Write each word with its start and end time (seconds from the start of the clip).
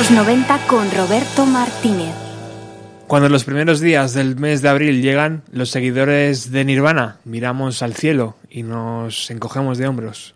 los 0.00 0.10
90 0.12 0.66
con 0.66 0.90
Roberto 0.92 1.44
Martínez. 1.44 2.14
Cuando 3.06 3.28
los 3.28 3.44
primeros 3.44 3.80
días 3.80 4.14
del 4.14 4.34
mes 4.36 4.62
de 4.62 4.70
abril 4.70 5.02
llegan, 5.02 5.42
los 5.52 5.68
seguidores 5.68 6.50
de 6.50 6.64
Nirvana 6.64 7.18
miramos 7.26 7.82
al 7.82 7.92
cielo 7.92 8.34
y 8.48 8.62
nos 8.62 9.30
encogemos 9.30 9.76
de 9.76 9.88
hombros. 9.88 10.34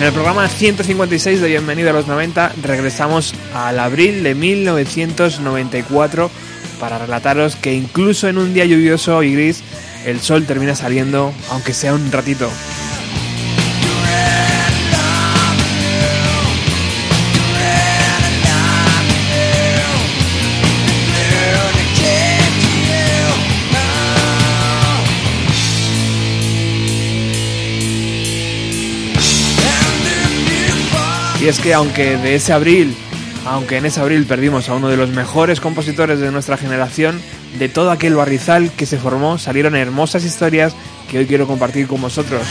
En 0.00 0.06
el 0.06 0.14
programa 0.14 0.48
156 0.48 1.42
de 1.42 1.48
Bienvenido 1.48 1.90
a 1.90 1.92
los 1.92 2.06
90 2.06 2.54
regresamos 2.62 3.34
al 3.52 3.78
abril 3.78 4.22
de 4.22 4.34
1994 4.34 6.30
para 6.80 6.96
relataros 6.96 7.54
que 7.54 7.74
incluso 7.74 8.26
en 8.26 8.38
un 8.38 8.54
día 8.54 8.64
lluvioso 8.64 9.22
y 9.22 9.34
gris 9.34 9.62
el 10.06 10.20
sol 10.20 10.46
termina 10.46 10.74
saliendo 10.74 11.34
aunque 11.50 11.74
sea 11.74 11.92
un 11.92 12.10
ratito. 12.10 12.48
Y 31.40 31.48
es 31.48 31.58
que 31.58 31.72
aunque 31.72 32.18
de 32.18 32.34
ese 32.34 32.52
abril, 32.52 32.94
aunque 33.46 33.78
en 33.78 33.86
ese 33.86 34.00
abril 34.00 34.26
perdimos 34.26 34.68
a 34.68 34.74
uno 34.74 34.90
de 34.90 34.98
los 34.98 35.08
mejores 35.08 35.58
compositores 35.58 36.20
de 36.20 36.30
nuestra 36.30 36.58
generación, 36.58 37.18
de 37.58 37.70
todo 37.70 37.90
aquel 37.90 38.14
barrizal 38.14 38.70
que 38.72 38.84
se 38.84 38.98
formó 38.98 39.38
salieron 39.38 39.74
hermosas 39.74 40.24
historias 40.24 40.74
que 41.10 41.18
hoy 41.18 41.26
quiero 41.26 41.46
compartir 41.46 41.86
con 41.86 42.02
vosotros. 42.02 42.42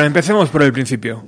Pero 0.00 0.06
empecemos 0.06 0.48
por 0.48 0.62
el 0.62 0.72
principio. 0.72 1.22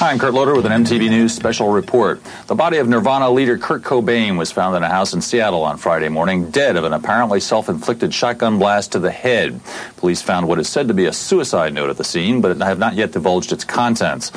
Hi, 0.00 0.10
I'm 0.10 0.18
Kurt 0.18 0.34
Loder 0.34 0.56
with 0.56 0.66
an 0.66 0.72
MTV 0.72 1.10
News 1.10 1.32
special 1.32 1.68
report. 1.68 2.20
The 2.48 2.56
body 2.56 2.78
of 2.78 2.88
Nirvana 2.88 3.30
leader 3.30 3.56
Kurt 3.56 3.84
Cobain 3.84 4.36
was 4.36 4.50
found 4.50 4.76
in 4.76 4.82
a 4.82 4.88
house 4.88 5.14
in 5.14 5.20
Seattle 5.22 5.62
on 5.62 5.76
Friday 5.76 6.08
morning, 6.08 6.50
dead 6.50 6.74
of 6.74 6.82
an 6.82 6.92
apparently 6.92 7.38
self 7.38 7.68
inflicted 7.68 8.12
shotgun 8.12 8.58
blast 8.58 8.90
to 8.90 8.98
the 8.98 9.12
head. 9.12 9.60
Police 9.96 10.20
found 10.20 10.48
what 10.48 10.58
is 10.58 10.68
said 10.68 10.88
to 10.88 10.94
be 10.94 11.06
a 11.06 11.12
suicide 11.12 11.72
note 11.72 11.90
at 11.90 11.98
the 11.98 12.02
scene, 12.02 12.40
but 12.40 12.56
have 12.56 12.80
not 12.80 12.96
yet 12.96 13.12
divulged 13.12 13.52
its 13.52 13.62
contents. 13.62 14.32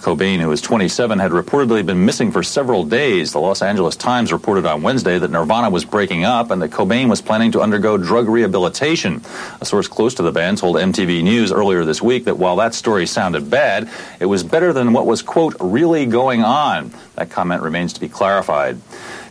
Cobain, 0.00 0.38
who 0.40 0.48
was 0.48 0.60
27, 0.60 1.18
had 1.18 1.30
reportedly 1.30 1.84
been 1.84 2.04
missing 2.04 2.32
for 2.32 2.42
several 2.42 2.84
days. 2.84 3.32
The 3.32 3.38
Los 3.38 3.60
Angeles 3.60 3.96
Times 3.96 4.32
reported 4.32 4.64
on 4.64 4.82
Wednesday 4.82 5.18
that 5.18 5.30
Nirvana 5.30 5.70
was 5.70 5.84
breaking 5.84 6.24
up 6.24 6.50
and 6.50 6.62
that 6.62 6.70
Cobain 6.70 7.08
was 7.08 7.20
planning 7.20 7.52
to 7.52 7.60
undergo 7.60 7.98
drug 7.98 8.28
rehabilitation. 8.28 9.22
A 9.60 9.64
source 9.64 9.88
close 9.88 10.14
to 10.14 10.22
the 10.22 10.32
band 10.32 10.58
told 10.58 10.76
MTV 10.76 11.22
News 11.22 11.52
earlier 11.52 11.84
this 11.84 12.00
week 12.00 12.24
that 12.24 12.38
while 12.38 12.56
that 12.56 12.74
story 12.74 13.06
sounded 13.06 13.50
bad, 13.50 13.90
it 14.18 14.26
was 14.26 14.42
better 14.42 14.72
than 14.72 14.92
what 14.92 15.06
was, 15.06 15.20
quote, 15.22 15.54
really 15.60 16.06
going 16.06 16.42
on. 16.42 16.92
That 17.16 17.30
comment 17.30 17.62
remains 17.62 17.92
to 17.92 18.00
be 18.00 18.08
clarified. 18.08 18.80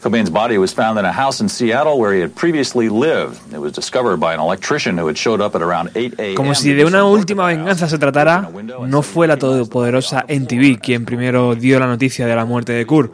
Cobain's 0.01 0.30
body 0.30 0.57
was 0.57 0.74
found 0.74 0.98
in 0.98 1.06
a 1.06 1.12
house 1.12 1.42
in 1.42 1.50
Seattle 1.50 2.00
where 2.00 2.13
he 2.13 2.22
had 2.22 2.34
previously 2.34 2.88
lived. 2.88 3.38
It 3.54 3.60
was 3.60 3.74
discovered 3.74 4.18
by 4.18 4.34
an 4.34 4.40
electrician 4.40 4.98
who 4.98 5.07
had 5.07 5.18
showed 5.18 5.42
up 5.42 5.56
at 5.56 5.62
around 5.62 5.92
8 5.94 6.19
a.m. 6.19 6.36
Como 6.36 6.56
si 6.56 6.74
de 6.74 6.86
una 6.86 7.04
última 7.04 7.48
venganza 7.48 7.90
se 7.90 7.98
tratara, 7.98 8.50
no 8.88 9.01
fue 9.01 9.28
la 9.28 9.38
todopoderosa 9.38 10.25
NTV 10.28 10.80
quien 10.80 11.06
primero 11.06 11.56
dio 11.56 11.80
la 11.80 11.88
noticia 11.88 12.25
de 12.25 12.36
la 12.36 12.46
muerte 12.46 12.72
de 12.74 12.86
Kurt. 12.86 13.13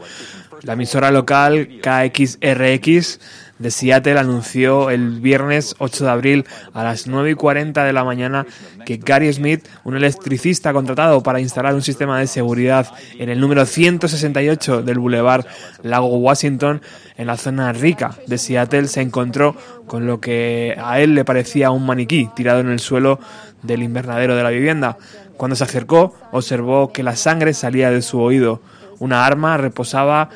La 0.62 0.74
emisora 0.74 1.12
local 1.12 1.68
KXRX 1.82 3.20
de 3.60 3.72
Seattle 3.72 4.20
anunció 4.20 4.90
el 4.90 5.22
viernes 5.22 5.76
8 5.80 6.04
de 6.04 6.12
abril 6.12 6.46
a 6.74 6.84
las 6.84 7.08
9 7.08 7.32
y 7.32 7.36
40 7.36 7.84
de 7.84 7.94
la 7.94 8.04
mañana 8.04 8.46
que 8.86 8.98
Gary 8.98 9.32
Smith, 9.32 9.68
un 9.84 9.96
electricista 9.96 10.74
contratado 10.74 11.24
para 11.24 11.40
instalar 11.40 11.74
un 11.74 11.82
sistema 11.82 12.20
de 12.20 12.28
seguridad 12.28 12.88
en 13.18 13.30
el 13.30 13.40
número 13.40 13.66
168 13.66 14.84
del 14.84 15.00
Boulevard 15.00 15.46
Lago 15.84 16.08
Washington, 16.18 16.82
en 17.18 17.28
la 17.28 17.38
zona 17.38 17.72
rica 17.72 18.16
de 18.28 18.38
Seattle, 18.38 18.88
se 18.88 19.02
encontró 19.02 19.56
con 19.88 20.06
lo 20.06 20.20
que 20.20 20.76
a 20.82 21.00
él 21.00 21.16
le 21.16 21.24
parecía 21.24 21.72
un 21.72 21.86
maniquí 21.86 22.30
tirado 22.36 22.60
en 22.60 22.70
el 22.70 22.80
suelo 22.80 23.20
del 23.64 23.84
invernadero 23.84 24.36
de 24.36 24.44
la 24.44 24.50
vivienda. 24.50 24.98
Cuando 25.38 25.56
se 25.56 25.64
acercó, 25.64 26.14
observó 26.32 26.92
que 26.92 27.04
la 27.04 27.16
sangre 27.16 27.54
salía 27.54 27.90
de 27.90 28.02
su 28.02 28.20
oído. 28.20 28.62
Una 29.00 29.26
arma 29.26 29.58
reposaba 29.58 30.30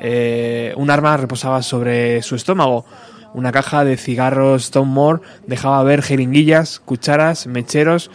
eh, 0.00 0.72
un 0.76 0.90
arma 0.90 1.16
reposaba 1.16 1.62
sobre 1.62 2.22
su 2.22 2.34
estómago. 2.34 2.84
Una 3.34 3.52
caja 3.52 3.84
de 3.84 3.96
cigarros 3.96 4.66
Stonemore 4.66 5.22
dejaba 5.46 5.82
ver 5.82 6.02
jeringuillas, 6.02 6.80
cucharas, 6.80 7.46
mecheros 7.46 8.10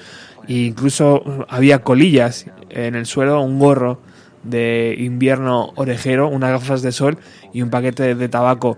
e 0.48 0.54
incluso 0.54 1.46
había 1.50 1.84
colillas 1.84 2.46
en 2.70 2.96
el 2.96 3.06
suelo, 3.06 3.42
un 3.42 3.60
gorro 3.60 4.00
de 4.44 4.96
invierno 4.98 5.72
orejero, 5.76 6.28
unas 6.28 6.52
gafas 6.52 6.82
de 6.82 6.92
sol 6.92 7.18
y 7.54 7.62
un 7.62 7.70
paquete 7.70 8.16
de 8.16 8.30
tabaco. 8.30 8.78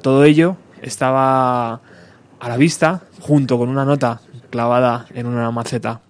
Todo 0.00 0.24
ello 0.24 0.56
estaba 0.80 1.80
a 2.40 2.48
la 2.48 2.56
vista 2.56 3.02
junto 3.20 3.58
con 3.58 3.68
una 3.68 3.84
nota 3.84 4.20
clavada 4.50 5.06
en 5.14 5.26
una 5.26 5.50
maceta. 5.50 6.00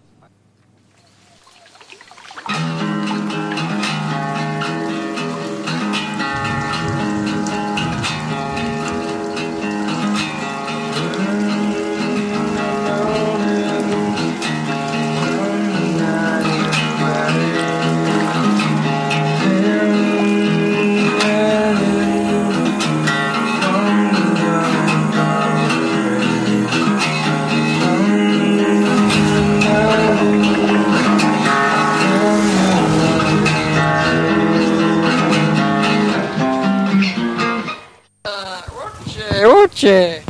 Noche. 39.82 40.21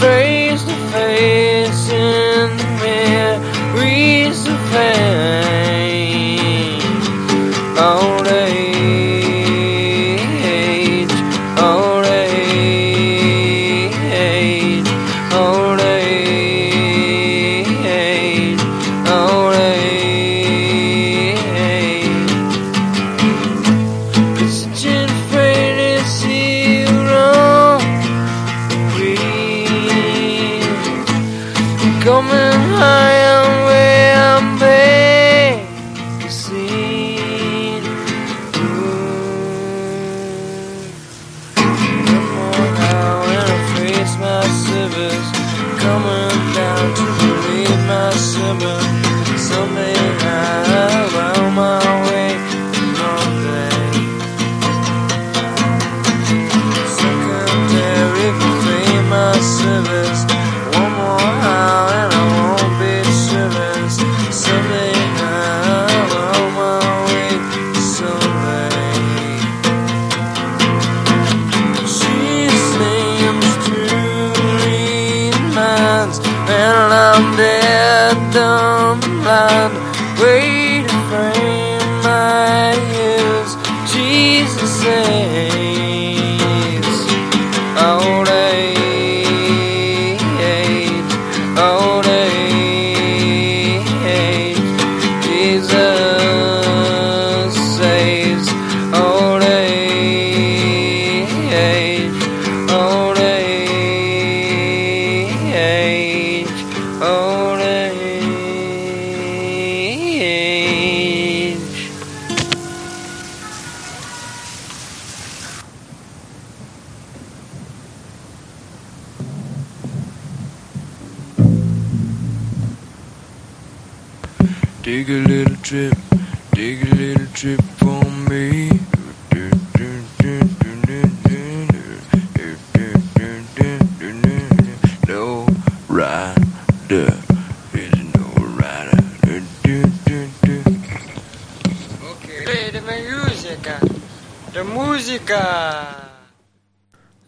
face 0.00 0.64
to 0.64 0.74
face 0.92 1.88
in 1.90 2.56
the 2.56 2.66
mirror, 2.82 3.40
face 3.76 4.44
to 4.44 4.56
face. 4.72 5.03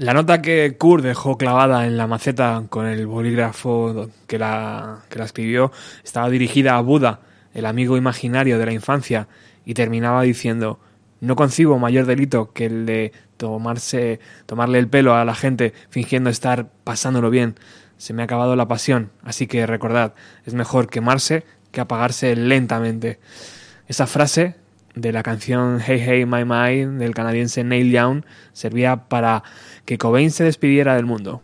La 0.07 0.15
nota 0.15 0.41
que 0.41 0.77
Kurt 0.79 1.03
dejó 1.03 1.37
clavada 1.37 1.85
en 1.85 1.97
la 1.97 2.07
maceta 2.07 2.63
con 2.69 2.87
el 2.87 3.09
bolígrafo 3.09 4.09
que 4.29 4.39
la, 4.39 5.01
que 5.09 5.19
la 5.19 5.25
escribió 5.25 5.73
estaba 6.05 6.31
dirigida 6.31 6.77
a 6.77 6.81
Buda, 6.81 7.23
el 7.55 7.67
amigo 7.67 7.97
imaginario 7.97 8.61
de 8.61 8.67
la 8.67 8.73
infancia, 8.73 9.27
y 9.65 9.75
terminaba 9.75 10.23
diciendo 10.23 10.79
no 11.19 11.35
concibo 11.35 11.81
mayor 11.81 12.07
delito 12.07 12.53
que 12.53 12.67
el 12.67 12.87
de 12.87 13.11
tomarse, 13.37 14.21
tomarle 14.47 14.79
el 14.79 14.87
pelo 14.87 15.17
a 15.17 15.25
la 15.25 15.35
gente 15.35 15.75
fingiendo 15.91 16.31
estar 16.31 16.69
pasándolo 16.85 17.29
bien. 17.29 17.57
Se 17.97 18.13
me 18.13 18.23
ha 18.23 18.27
acabado 18.27 18.55
la 18.55 18.69
pasión, 18.69 19.11
así 19.25 19.49
que 19.49 19.67
recordad, 19.67 20.15
es 20.45 20.55
mejor 20.55 20.89
quemarse 20.89 21.43
que 21.73 21.81
apagarse 21.81 22.37
lentamente. 22.37 23.19
Esa 23.89 24.07
frase 24.07 24.55
de 24.97 25.13
la 25.13 25.23
canción 25.23 25.79
Hey 25.87 26.03
Hey 26.05 26.27
My 26.27 26.45
My 26.45 26.99
del 26.99 27.15
canadiense 27.15 27.63
Neil 27.63 27.93
Young 27.93 28.25
servía 28.53 29.09
para 29.09 29.45
que 29.85 29.99
Cobain 29.99 30.31
se 30.31 30.43
despidiera 30.43 30.97
del 30.97 31.05
mundo. 31.05 31.43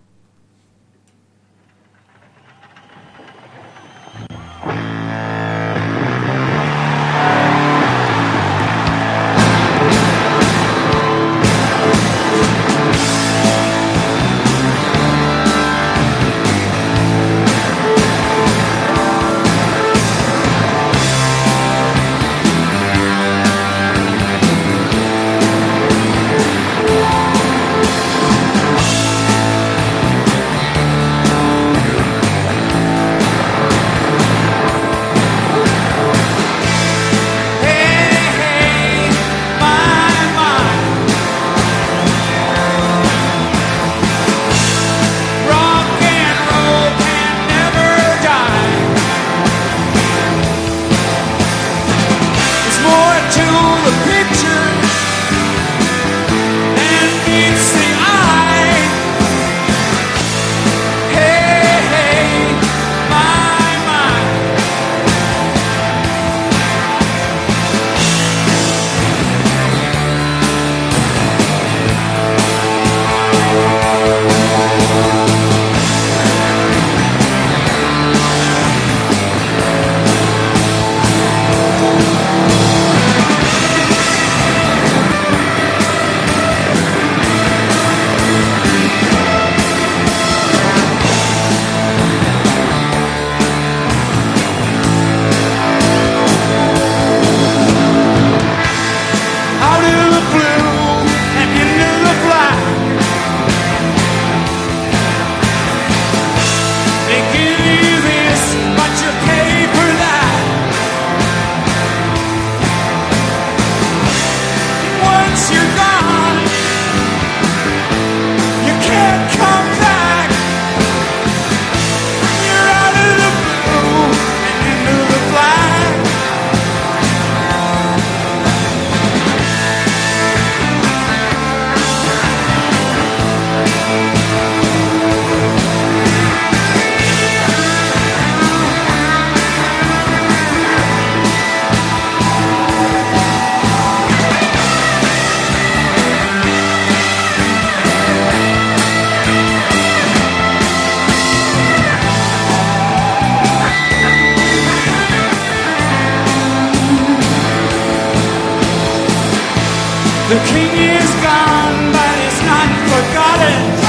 The 160.32 160.38
king 160.46 160.72
is 160.96 161.10
gone, 161.22 161.92
but 161.92 162.16
it's 162.24 162.40
not 162.46 162.70
forgotten. 162.88 163.81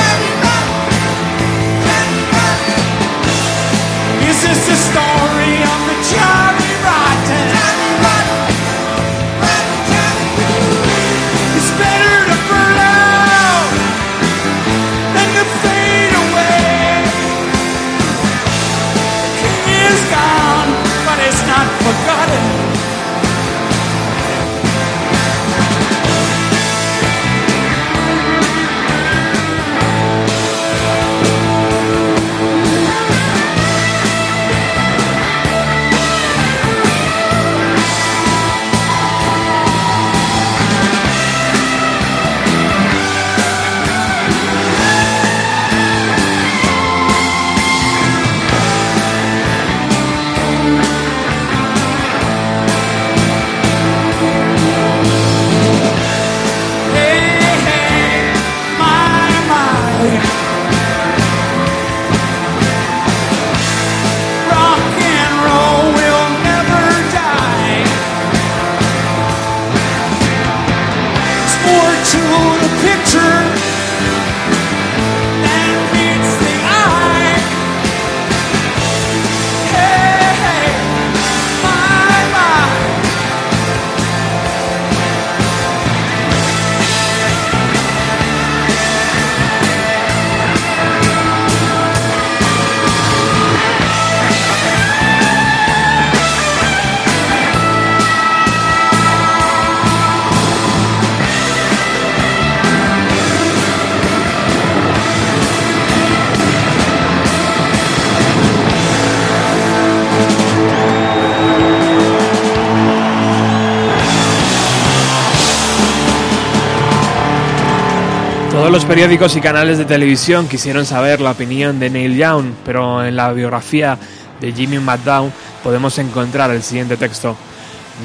Los 118.73 118.85
periódicos 118.85 119.35
y 119.35 119.39
canales 119.39 119.77
de 119.77 119.85
televisión 119.85 120.47
quisieron 120.47 120.83
saber 120.87 121.21
la 121.21 121.29
opinión 121.29 121.79
de 121.79 121.91
Neil 121.91 122.17
Young, 122.17 122.53
pero 122.65 123.05
en 123.05 123.15
la 123.15 123.31
biografía 123.31 123.99
de 124.41 124.51
Jimmy 124.51 124.79
McDown 124.79 125.31
podemos 125.63 125.99
encontrar 125.99 126.49
el 126.49 126.63
siguiente 126.63 126.97
texto. 126.97 127.37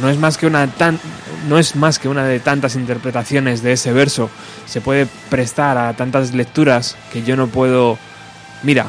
No 0.03 0.11
es 0.11 0.19
más 0.19 0.37
que 0.37 0.47
una 0.47 0.69
no 1.49 1.59
es 1.59 1.75
más 1.75 1.99
que 1.99 2.11
una 2.11 2.25
de 2.25 2.39
tantas 2.39 2.75
interpretaciones 2.75 3.63
de 3.63 3.73
ese 3.73 3.95
verso. 3.95 4.29
Se 4.67 4.83
puede 4.83 5.07
prestar 5.31 5.79
a 5.79 5.95
tantas 5.95 6.35
lecturas 6.35 6.99
que 7.11 7.23
yo 7.23 7.35
no 7.35 7.47
puedo 7.47 7.97
Mira, 8.63 8.89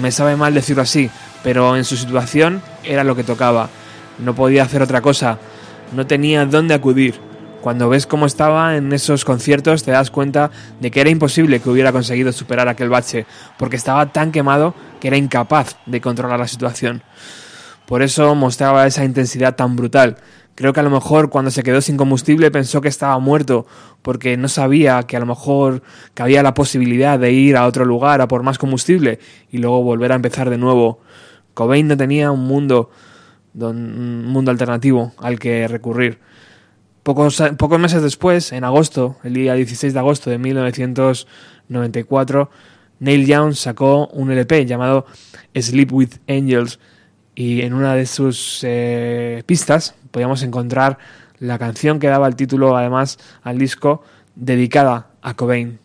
me 0.00 0.12
sabe 0.12 0.36
mal 0.36 0.54
decirlo 0.54 0.82
así, 0.82 1.10
pero 1.42 1.76
en 1.76 1.84
su 1.84 1.96
situación 1.96 2.62
era 2.84 3.02
lo 3.02 3.16
que 3.16 3.24
tocaba. 3.24 3.70
No 4.20 4.36
podía 4.36 4.62
hacer 4.62 4.82
otra 4.82 5.00
cosa. 5.00 5.38
No 5.96 6.06
tenía 6.06 6.46
dónde 6.46 6.74
acudir. 6.74 7.27
Cuando 7.60 7.88
ves 7.88 8.06
cómo 8.06 8.26
estaba 8.26 8.76
en 8.76 8.92
esos 8.92 9.24
conciertos 9.24 9.82
te 9.82 9.90
das 9.90 10.10
cuenta 10.10 10.50
de 10.80 10.90
que 10.92 11.00
era 11.00 11.10
imposible 11.10 11.60
que 11.60 11.68
hubiera 11.68 11.90
conseguido 11.90 12.32
superar 12.32 12.68
aquel 12.68 12.88
bache, 12.88 13.26
porque 13.58 13.76
estaba 13.76 14.12
tan 14.12 14.30
quemado 14.30 14.74
que 15.00 15.08
era 15.08 15.16
incapaz 15.16 15.76
de 15.84 16.00
controlar 16.00 16.38
la 16.38 16.46
situación. 16.46 17.02
Por 17.86 18.02
eso 18.02 18.34
mostraba 18.34 18.86
esa 18.86 19.04
intensidad 19.04 19.56
tan 19.56 19.74
brutal. 19.74 20.18
Creo 20.54 20.72
que 20.72 20.80
a 20.80 20.82
lo 20.84 20.90
mejor 20.90 21.30
cuando 21.30 21.50
se 21.50 21.62
quedó 21.62 21.80
sin 21.80 21.96
combustible 21.96 22.50
pensó 22.50 22.80
que 22.80 22.88
estaba 22.88 23.18
muerto, 23.18 23.66
porque 24.02 24.36
no 24.36 24.48
sabía 24.48 25.02
que 25.04 25.16
a 25.16 25.20
lo 25.20 25.26
mejor 25.26 25.82
que 26.14 26.22
había 26.22 26.42
la 26.42 26.54
posibilidad 26.54 27.18
de 27.18 27.32
ir 27.32 27.56
a 27.56 27.66
otro 27.66 27.84
lugar 27.84 28.20
a 28.20 28.28
por 28.28 28.42
más 28.42 28.58
combustible 28.58 29.18
y 29.50 29.58
luego 29.58 29.82
volver 29.82 30.12
a 30.12 30.16
empezar 30.16 30.48
de 30.48 30.58
nuevo. 30.58 31.00
Cobain 31.54 31.88
no 31.88 31.96
tenía 31.96 32.30
un 32.30 32.46
mundo, 32.46 32.90
un 33.54 34.26
mundo 34.26 34.52
alternativo 34.52 35.12
al 35.18 35.38
que 35.38 35.66
recurrir. 35.66 36.27
Pocos, 37.02 37.42
pocos 37.56 37.78
meses 37.78 38.02
después, 38.02 38.52
en 38.52 38.64
agosto, 38.64 39.16
el 39.24 39.34
día 39.34 39.54
16 39.54 39.94
de 39.94 39.98
agosto 39.98 40.30
de 40.30 40.38
1994, 40.38 42.50
Neil 43.00 43.26
Young 43.26 43.54
sacó 43.54 44.08
un 44.08 44.30
LP 44.30 44.66
llamado 44.66 45.06
Sleep 45.54 45.92
with 45.92 46.10
Angels 46.28 46.78
y 47.34 47.62
en 47.62 47.72
una 47.72 47.94
de 47.94 48.06
sus 48.06 48.60
eh, 48.64 49.42
pistas 49.46 49.94
podíamos 50.10 50.42
encontrar 50.42 50.98
la 51.38 51.58
canción 51.58 52.00
que 52.00 52.08
daba 52.08 52.26
el 52.26 52.36
título 52.36 52.76
además 52.76 53.18
al 53.42 53.58
disco 53.58 54.02
dedicada 54.34 55.10
a 55.22 55.34
Cobain. 55.34 55.78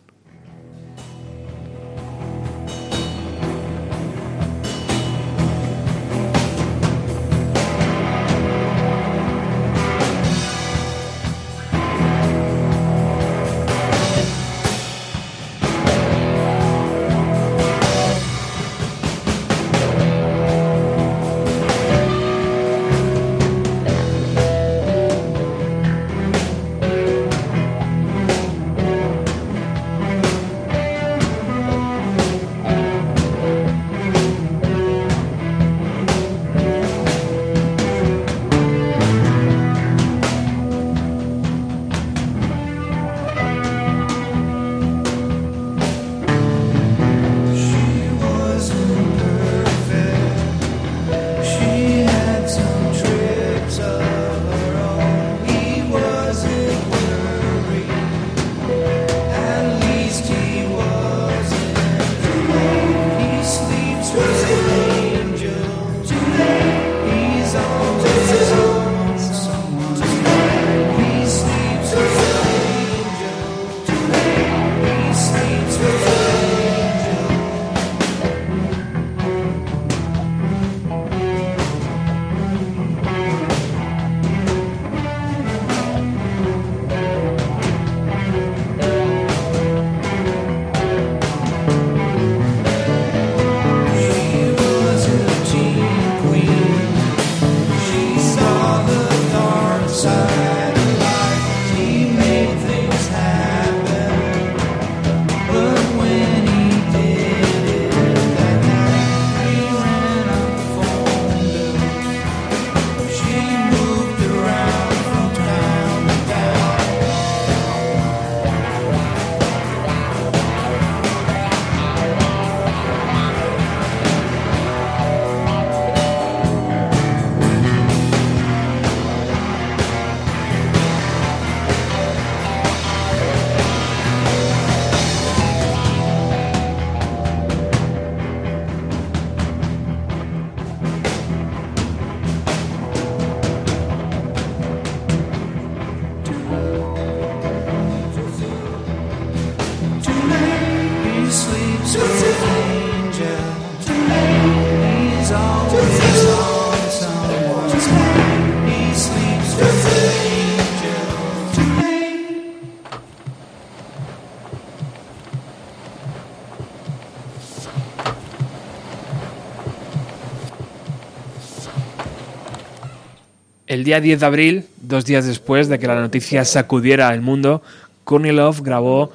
El 173.84 173.88
día 173.88 174.00
10 174.00 174.20
de 174.20 174.26
abril, 174.26 174.64
dos 174.80 175.04
días 175.04 175.26
después 175.26 175.68
de 175.68 175.78
que 175.78 175.86
la 175.86 176.00
noticia 176.00 176.46
sacudiera 176.46 177.12
el 177.12 177.20
mundo, 177.20 177.60
Courtney 178.04 178.32
Love 178.32 178.62
grabó 178.62 179.12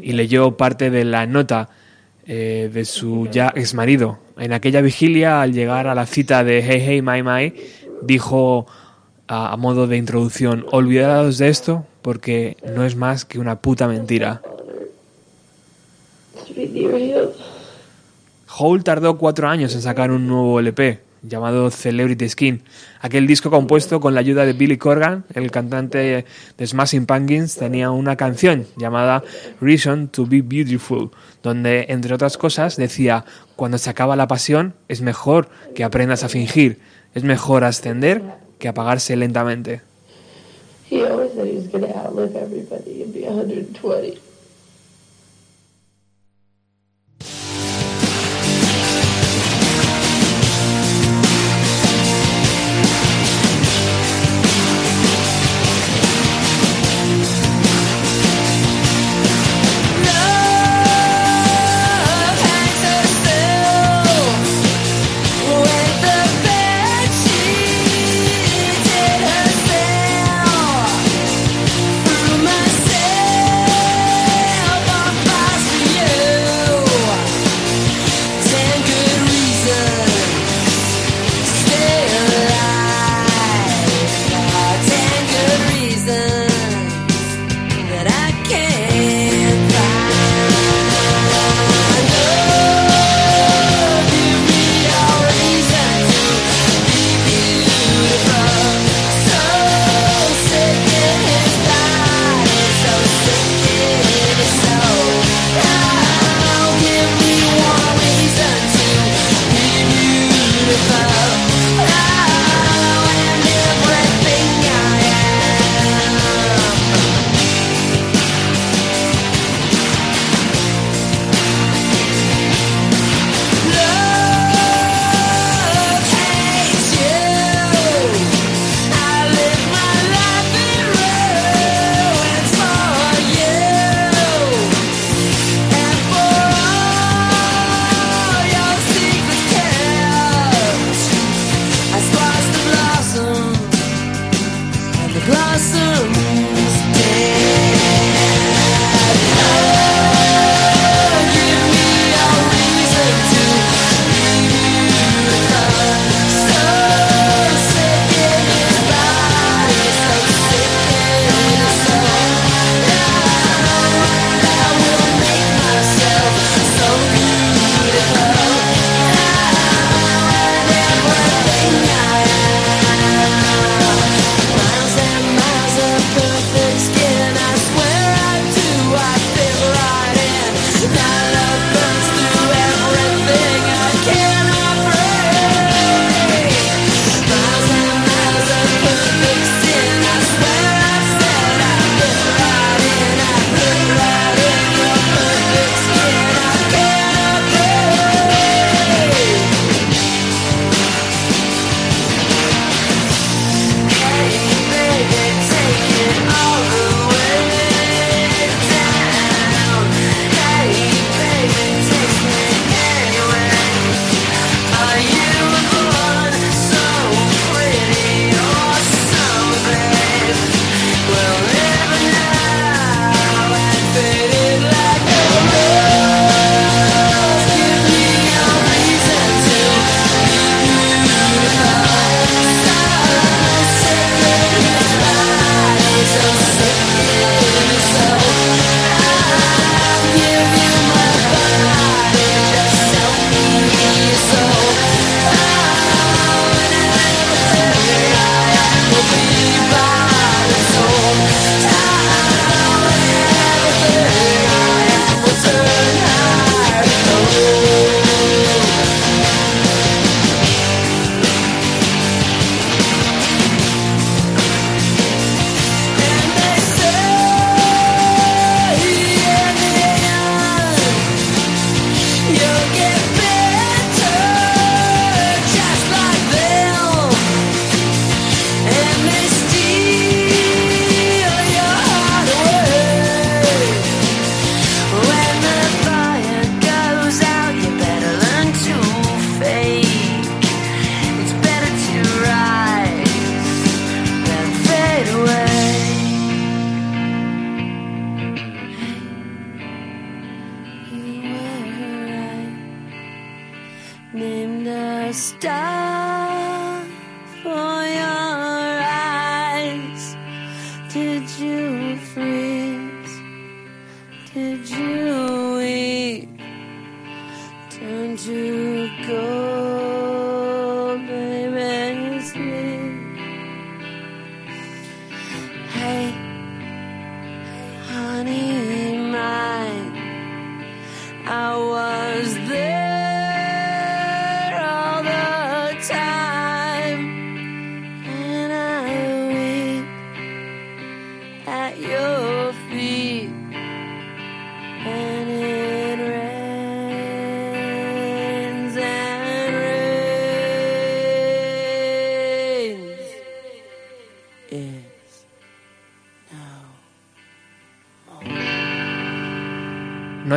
y 0.00 0.12
leyó 0.12 0.56
parte 0.56 0.90
de 0.90 1.04
la 1.04 1.26
nota 1.26 1.70
eh, 2.28 2.70
de 2.72 2.84
su 2.84 3.26
ya 3.32 3.52
ex 3.56 3.74
marido. 3.74 4.20
En 4.38 4.52
aquella 4.52 4.80
vigilia, 4.80 5.42
al 5.42 5.52
llegar 5.52 5.88
a 5.88 5.96
la 5.96 6.06
cita 6.06 6.44
de 6.44 6.62
Hey 6.62 6.84
Hey 6.86 7.02
My 7.02 7.24
My, 7.24 7.52
dijo 8.02 8.68
a, 9.26 9.52
a 9.52 9.56
modo 9.56 9.88
de 9.88 9.96
introducción, 9.96 10.66
olvidados 10.70 11.38
de 11.38 11.48
esto 11.48 11.84
porque 12.00 12.56
no 12.76 12.84
es 12.84 12.94
más 12.94 13.24
que 13.24 13.40
una 13.40 13.56
puta 13.56 13.88
mentira. 13.88 14.40
Hole 18.56 18.82
tardó 18.84 19.18
cuatro 19.18 19.48
años 19.48 19.74
en 19.74 19.82
sacar 19.82 20.12
un 20.12 20.28
nuevo 20.28 20.60
LP 20.60 21.11
llamado 21.22 21.70
Celebrity 21.70 22.28
Skin. 22.28 22.62
Aquel 23.00 23.26
disco 23.26 23.50
compuesto 23.50 24.00
con 24.00 24.14
la 24.14 24.20
ayuda 24.20 24.44
de 24.44 24.52
Billy 24.52 24.76
Corgan, 24.76 25.24
el 25.34 25.50
cantante 25.50 26.24
de 26.58 26.66
Smashing 26.66 27.06
Pumpkins, 27.06 27.56
tenía 27.56 27.90
una 27.90 28.16
canción 28.16 28.66
llamada 28.76 29.22
Reason 29.60 30.08
to 30.08 30.26
be 30.26 30.42
Beautiful, 30.42 31.10
donde, 31.42 31.86
entre 31.88 32.14
otras 32.14 32.36
cosas, 32.36 32.76
decía, 32.76 33.24
cuando 33.56 33.78
se 33.78 33.90
acaba 33.90 34.16
la 34.16 34.28
pasión, 34.28 34.74
es 34.88 35.00
mejor 35.00 35.48
que 35.74 35.84
aprendas 35.84 36.24
a 36.24 36.28
fingir, 36.28 36.80
es 37.14 37.24
mejor 37.24 37.64
ascender 37.64 38.22
que 38.58 38.68
apagarse 38.68 39.16
lentamente. 39.16 39.80
He 40.90 41.02
always 41.04 41.32
said 41.32 41.46
he 41.46 41.56
was 41.56 41.68
going 41.68 41.86
to 41.86 41.98
outlive 41.98 42.36
everybody 42.36 43.02
and 43.02 43.14
be 43.14 43.24
120. 43.24 44.31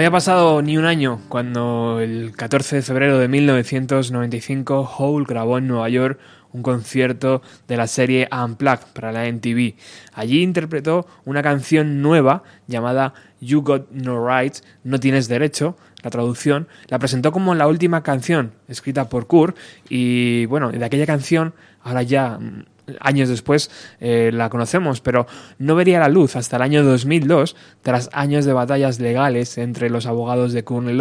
Había 0.06 0.18
pasado 0.18 0.62
ni 0.62 0.78
un 0.78 0.86
año 0.86 1.20
cuando 1.30 2.00
el 2.00 2.34
14 2.36 2.76
de 2.76 2.82
febrero 2.84 3.18
de 3.18 3.28
1995 3.28 4.88
Hole 5.00 5.26
grabó 5.28 5.58
en 5.58 5.68
Nueva 5.68 5.90
York 5.90 6.20
un 6.52 6.62
concierto 6.62 7.42
de 7.68 7.76
la 7.76 7.88
serie 7.88 8.30
Unplugged 8.32 8.86
para 8.94 9.12
la 9.12 9.26
MTV. 9.26 9.74
Allí 10.14 10.44
interpretó 10.44 11.08
una 11.26 11.42
canción 11.42 12.04
nueva 12.04 12.44
llamada 12.68 13.16
You 13.42 13.64
Got 13.64 13.90
No 13.90 14.24
Rights, 14.24 14.64
No 14.84 15.00
Tienes 15.00 15.28
Derecho. 15.28 15.76
La 16.04 16.12
traducción 16.12 16.68
la 16.86 17.00
presentó 17.00 17.32
como 17.32 17.56
la 17.56 17.66
última 17.66 18.04
canción 18.04 18.52
escrita 18.68 19.10
por 19.10 19.26
Kurt 19.26 19.58
y 19.90 20.46
bueno, 20.46 20.72
de 20.72 20.86
aquella 20.86 21.08
canción 21.08 21.56
ahora 21.82 22.04
ya 22.04 22.38
mm, 22.38 22.75
años 23.00 23.30
después 23.30 23.72
eh, 24.00 24.32
la 24.34 24.50
conocemos, 24.50 25.02
pero 25.02 25.28
no 25.58 25.76
vería 25.76 26.00
la 26.00 26.10
luz 26.10 26.36
hasta 26.36 26.58
el 26.58 26.62
año 26.62 26.84
2002, 26.84 27.56
tras 27.82 28.10
años 28.14 28.46
de 28.46 28.54
batallas 28.54 29.00
legales 29.00 29.58
entre 29.58 29.90
los 29.90 30.06
abogados 30.06 30.54
de 30.54 30.64
Courtney 30.64 30.96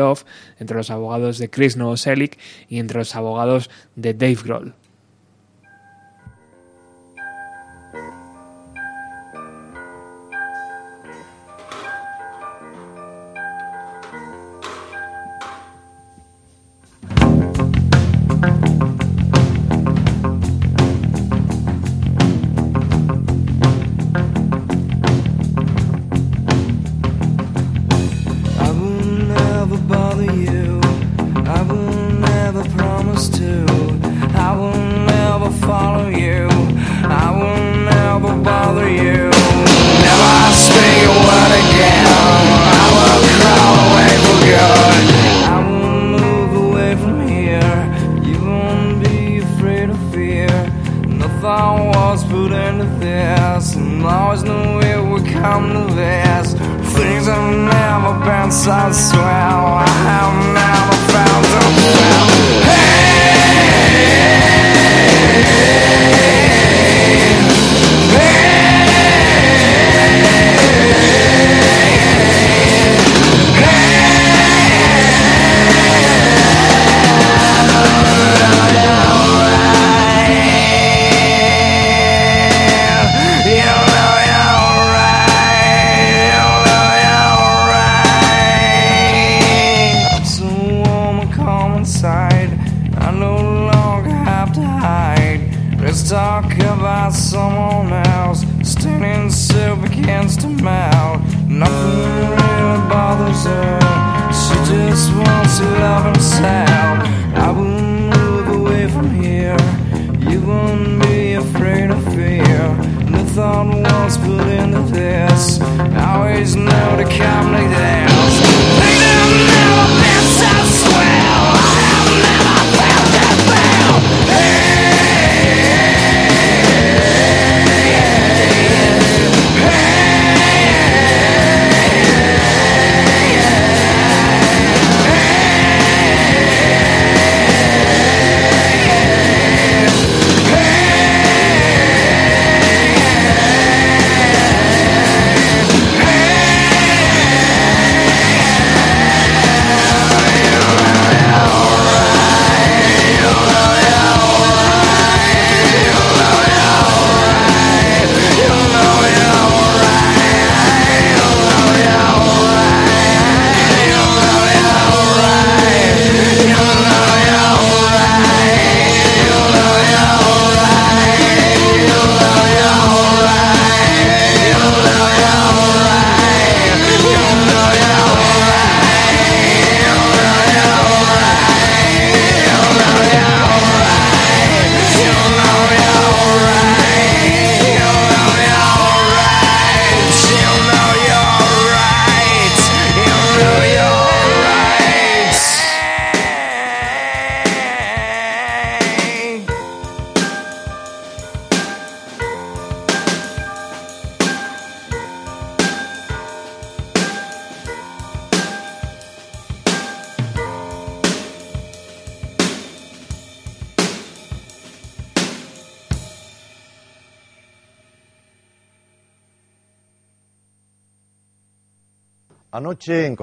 entre 0.59 0.77
los 0.77 0.91
abogados 0.91 1.39
de 1.39 1.51
Chris 1.51 1.77
Novoselic 1.77 2.39
y 2.69 2.79
entre 2.79 2.99
los 2.99 3.15
abogados 3.15 3.71
de 3.97 4.15
Dave 4.15 4.39
Grohl. 4.45 4.75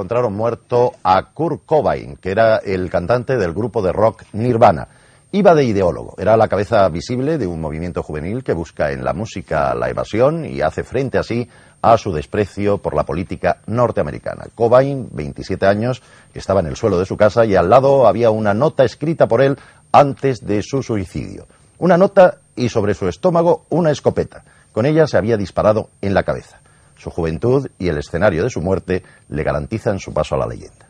Encontraron 0.01 0.33
muerto 0.33 0.93
a 1.03 1.31
Kurt 1.31 1.61
Cobain, 1.63 2.15
que 2.15 2.31
era 2.31 2.57
el 2.57 2.89
cantante 2.89 3.37
del 3.37 3.53
grupo 3.53 3.83
de 3.83 3.91
rock 3.91 4.23
Nirvana. 4.33 4.87
Iba 5.31 5.53
de 5.53 5.63
ideólogo, 5.63 6.15
era 6.17 6.35
la 6.37 6.47
cabeza 6.47 6.89
visible 6.89 7.37
de 7.37 7.45
un 7.45 7.61
movimiento 7.61 8.01
juvenil 8.01 8.43
que 8.43 8.53
busca 8.53 8.91
en 8.91 9.03
la 9.03 9.13
música 9.13 9.75
la 9.75 9.91
evasión 9.91 10.43
y 10.43 10.61
hace 10.61 10.83
frente 10.83 11.19
así 11.19 11.47
a 11.83 11.99
su 11.99 12.11
desprecio 12.11 12.79
por 12.79 12.95
la 12.95 13.05
política 13.05 13.59
norteamericana. 13.67 14.45
Cobain, 14.55 15.07
27 15.11 15.67
años, 15.67 16.01
estaba 16.33 16.61
en 16.61 16.65
el 16.65 16.75
suelo 16.75 16.97
de 16.97 17.05
su 17.05 17.15
casa 17.15 17.45
y 17.45 17.55
al 17.55 17.69
lado 17.69 18.07
había 18.07 18.31
una 18.31 18.55
nota 18.55 18.83
escrita 18.83 19.27
por 19.27 19.43
él 19.43 19.55
antes 19.91 20.43
de 20.43 20.63
su 20.63 20.81
suicidio. 20.81 21.45
Una 21.77 21.95
nota 21.95 22.39
y 22.55 22.69
sobre 22.69 22.95
su 22.95 23.07
estómago 23.07 23.65
una 23.69 23.91
escopeta. 23.91 24.43
Con 24.71 24.87
ella 24.87 25.05
se 25.05 25.17
había 25.17 25.37
disparado 25.37 25.89
en 26.01 26.15
la 26.15 26.23
cabeza. 26.23 26.59
Su 27.01 27.09
juventud 27.09 27.67
y 27.79 27.87
el 27.87 27.97
escenario 27.97 28.43
de 28.43 28.51
su 28.51 28.61
muerte 28.61 29.01
le 29.29 29.41
garantizan 29.41 29.97
su 29.97 30.13
paso 30.13 30.35
a 30.35 30.37
la 30.37 30.45
leyenda. 30.45 30.87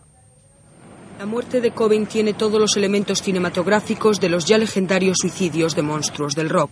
La 1.17 1.25
muerte 1.25 1.61
de 1.61 1.71
Cobain 1.71 2.05
tiene 2.07 2.33
todos 2.33 2.59
los 2.59 2.75
elementos 2.75 3.21
cinematográficos 3.21 4.19
de 4.19 4.27
los 4.27 4.45
ya 4.45 4.57
legendarios 4.57 5.19
suicidios 5.19 5.75
de 5.75 5.83
monstruos 5.83 6.35
del 6.35 6.49
rock. 6.49 6.71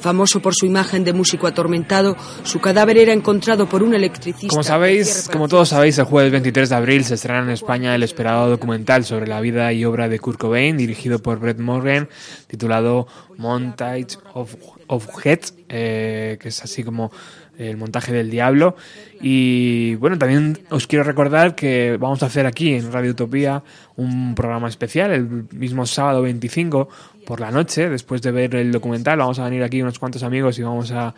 Famoso 0.00 0.40
por 0.40 0.54
su 0.54 0.64
imagen 0.64 1.04
de 1.04 1.12
músico 1.12 1.48
atormentado, 1.48 2.16
su 2.44 2.60
cadáver 2.60 2.96
era 2.96 3.12
encontrado 3.12 3.68
por 3.68 3.82
un 3.82 3.94
electricista. 3.94 4.48
Como 4.48 4.62
sabéis, 4.62 5.28
como 5.30 5.48
todos 5.48 5.70
sabéis, 5.70 5.98
el 5.98 6.04
jueves 6.04 6.32
23 6.32 6.68
de 6.68 6.76
abril 6.76 7.04
se 7.04 7.14
estrena 7.14 7.42
en 7.42 7.50
España 7.50 7.94
el 7.94 8.04
esperado 8.04 8.48
documental 8.48 9.04
sobre 9.04 9.26
la 9.26 9.40
vida 9.40 9.70
y 9.72 9.84
obra 9.84 10.08
de 10.08 10.18
Kurt 10.18 10.38
Cobain, 10.38 10.78
dirigido 10.78 11.18
por 11.18 11.40
Brett 11.40 11.58
Morgan, 11.58 12.08
titulado 12.46 13.08
Montage 13.36 14.16
of, 14.32 14.54
of 14.86 15.08
Heads, 15.24 15.54
eh, 15.68 16.38
que 16.40 16.48
es 16.48 16.62
así 16.62 16.84
como 16.84 17.10
el 17.58 17.76
montaje 17.76 18.12
del 18.12 18.30
diablo. 18.30 18.76
Y 19.20 19.96
bueno, 19.96 20.16
también 20.16 20.60
os 20.70 20.86
quiero 20.86 21.04
recordar 21.04 21.54
que 21.54 21.96
vamos 21.98 22.22
a 22.22 22.26
hacer 22.26 22.46
aquí 22.46 22.72
en 22.72 22.92
Radio 22.92 23.10
Utopía 23.10 23.62
un 23.96 24.34
programa 24.34 24.68
especial 24.68 25.10
el 25.10 25.46
mismo 25.52 25.84
sábado 25.84 26.22
25 26.22 26.88
por 27.26 27.40
la 27.40 27.50
noche, 27.50 27.90
después 27.90 28.22
de 28.22 28.30
ver 28.30 28.54
el 28.54 28.72
documental. 28.72 29.18
Vamos 29.18 29.38
a 29.38 29.44
venir 29.44 29.62
aquí 29.62 29.82
unos 29.82 29.98
cuantos 29.98 30.22
amigos 30.22 30.58
y 30.58 30.62
vamos 30.62 30.92
a, 30.92 31.14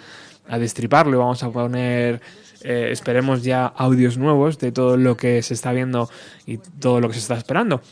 a 0.48 0.58
destriparlo 0.58 1.18
vamos 1.18 1.42
a 1.42 1.50
poner, 1.50 2.20
eh, 2.62 2.88
esperemos 2.90 3.44
ya, 3.44 3.66
audios 3.66 4.18
nuevos 4.18 4.58
de 4.58 4.72
todo 4.72 4.96
lo 4.96 5.16
que 5.16 5.42
se 5.42 5.54
está 5.54 5.72
viendo 5.72 6.10
y 6.46 6.58
todo 6.58 7.00
lo 7.00 7.08
que 7.08 7.14
se 7.14 7.20
está 7.20 7.36
esperando. 7.36 7.82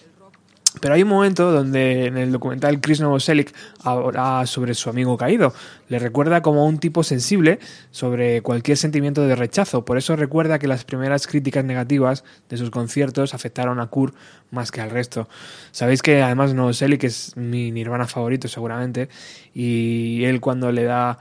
Pero 0.80 0.94
hay 0.94 1.02
un 1.02 1.08
momento 1.08 1.50
donde 1.50 2.06
en 2.06 2.16
el 2.16 2.32
documental 2.32 2.80
Chris 2.80 3.00
Novoselic 3.00 3.54
habla 3.82 4.46
sobre 4.46 4.74
su 4.74 4.90
amigo 4.90 5.16
caído. 5.16 5.52
Le 5.88 5.98
recuerda 5.98 6.42
como 6.42 6.66
un 6.66 6.78
tipo 6.78 7.02
sensible 7.02 7.58
sobre 7.90 8.42
cualquier 8.42 8.76
sentimiento 8.76 9.26
de 9.26 9.36
rechazo. 9.36 9.84
Por 9.84 9.98
eso 9.98 10.16
recuerda 10.16 10.58
que 10.58 10.68
las 10.68 10.84
primeras 10.84 11.26
críticas 11.26 11.64
negativas 11.64 12.24
de 12.48 12.56
sus 12.56 12.70
conciertos 12.70 13.34
afectaron 13.34 13.80
a 13.80 13.86
Kurt 13.86 14.14
más 14.50 14.70
que 14.70 14.80
al 14.80 14.90
resto. 14.90 15.28
Sabéis 15.70 16.02
que 16.02 16.22
además 16.22 16.54
Novoselic 16.54 17.04
es 17.04 17.36
mi 17.36 17.70
Nirvana 17.70 18.06
favorito 18.06 18.48
seguramente. 18.48 19.08
Y 19.54 20.24
él 20.24 20.40
cuando 20.40 20.72
le 20.72 20.84
da 20.84 21.18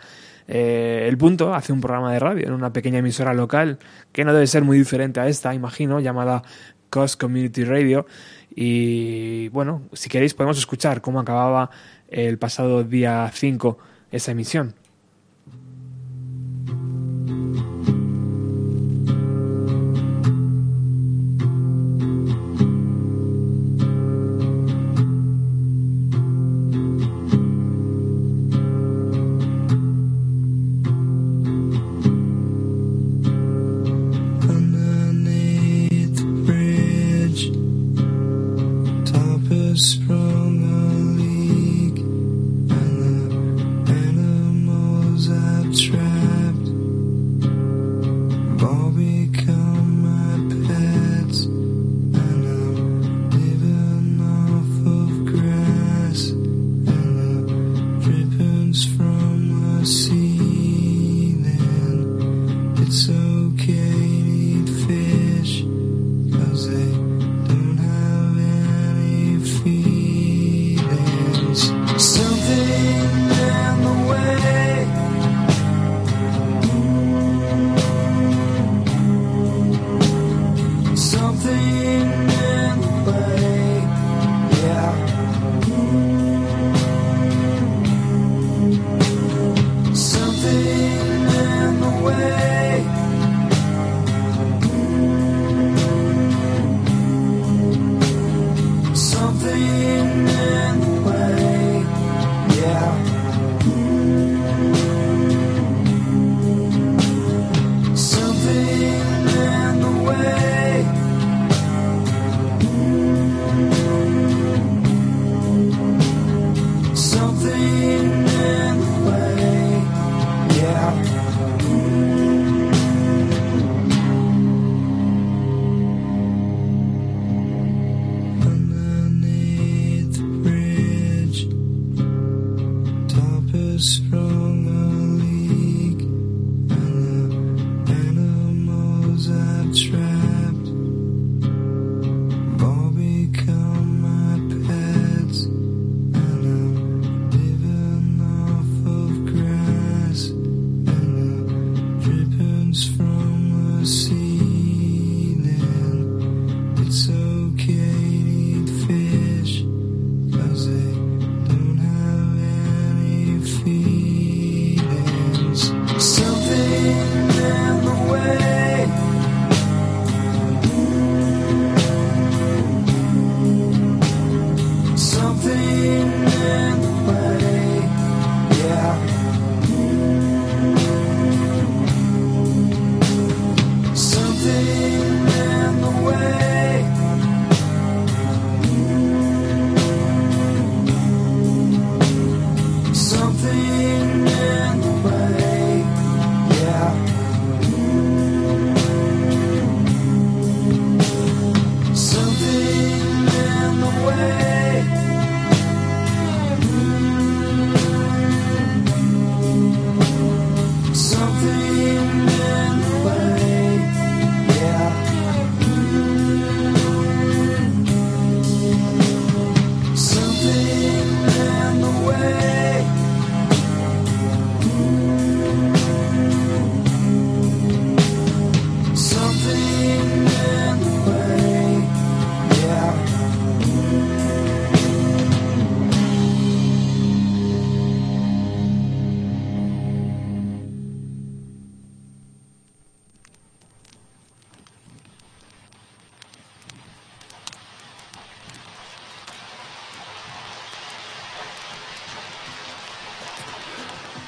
eh, 0.48 1.06
el 1.08 1.18
punto 1.18 1.54
hace 1.54 1.74
un 1.74 1.82
programa 1.82 2.12
de 2.14 2.20
radio 2.20 2.48
en 2.48 2.54
una 2.54 2.72
pequeña 2.72 3.00
emisora 3.00 3.34
local 3.34 3.80
que 4.14 4.24
no 4.24 4.34
debe 4.34 4.48
ser 4.48 4.64
muy 4.64 4.78
diferente 4.78 5.20
a 5.20 5.28
esta, 5.28 5.54
imagino, 5.54 6.00
llamada 6.00 6.44
Coast 6.90 7.20
Community 7.20 7.64
Radio. 7.64 8.06
Y 8.60 9.50
bueno, 9.50 9.84
si 9.94 10.10
queréis 10.10 10.34
podemos 10.34 10.58
escuchar 10.58 11.00
cómo 11.00 11.20
acababa 11.20 11.70
el 12.08 12.40
pasado 12.40 12.84
día 12.84 13.30
5 13.32 13.78
esa 14.10 14.32
emisión. 14.32 14.74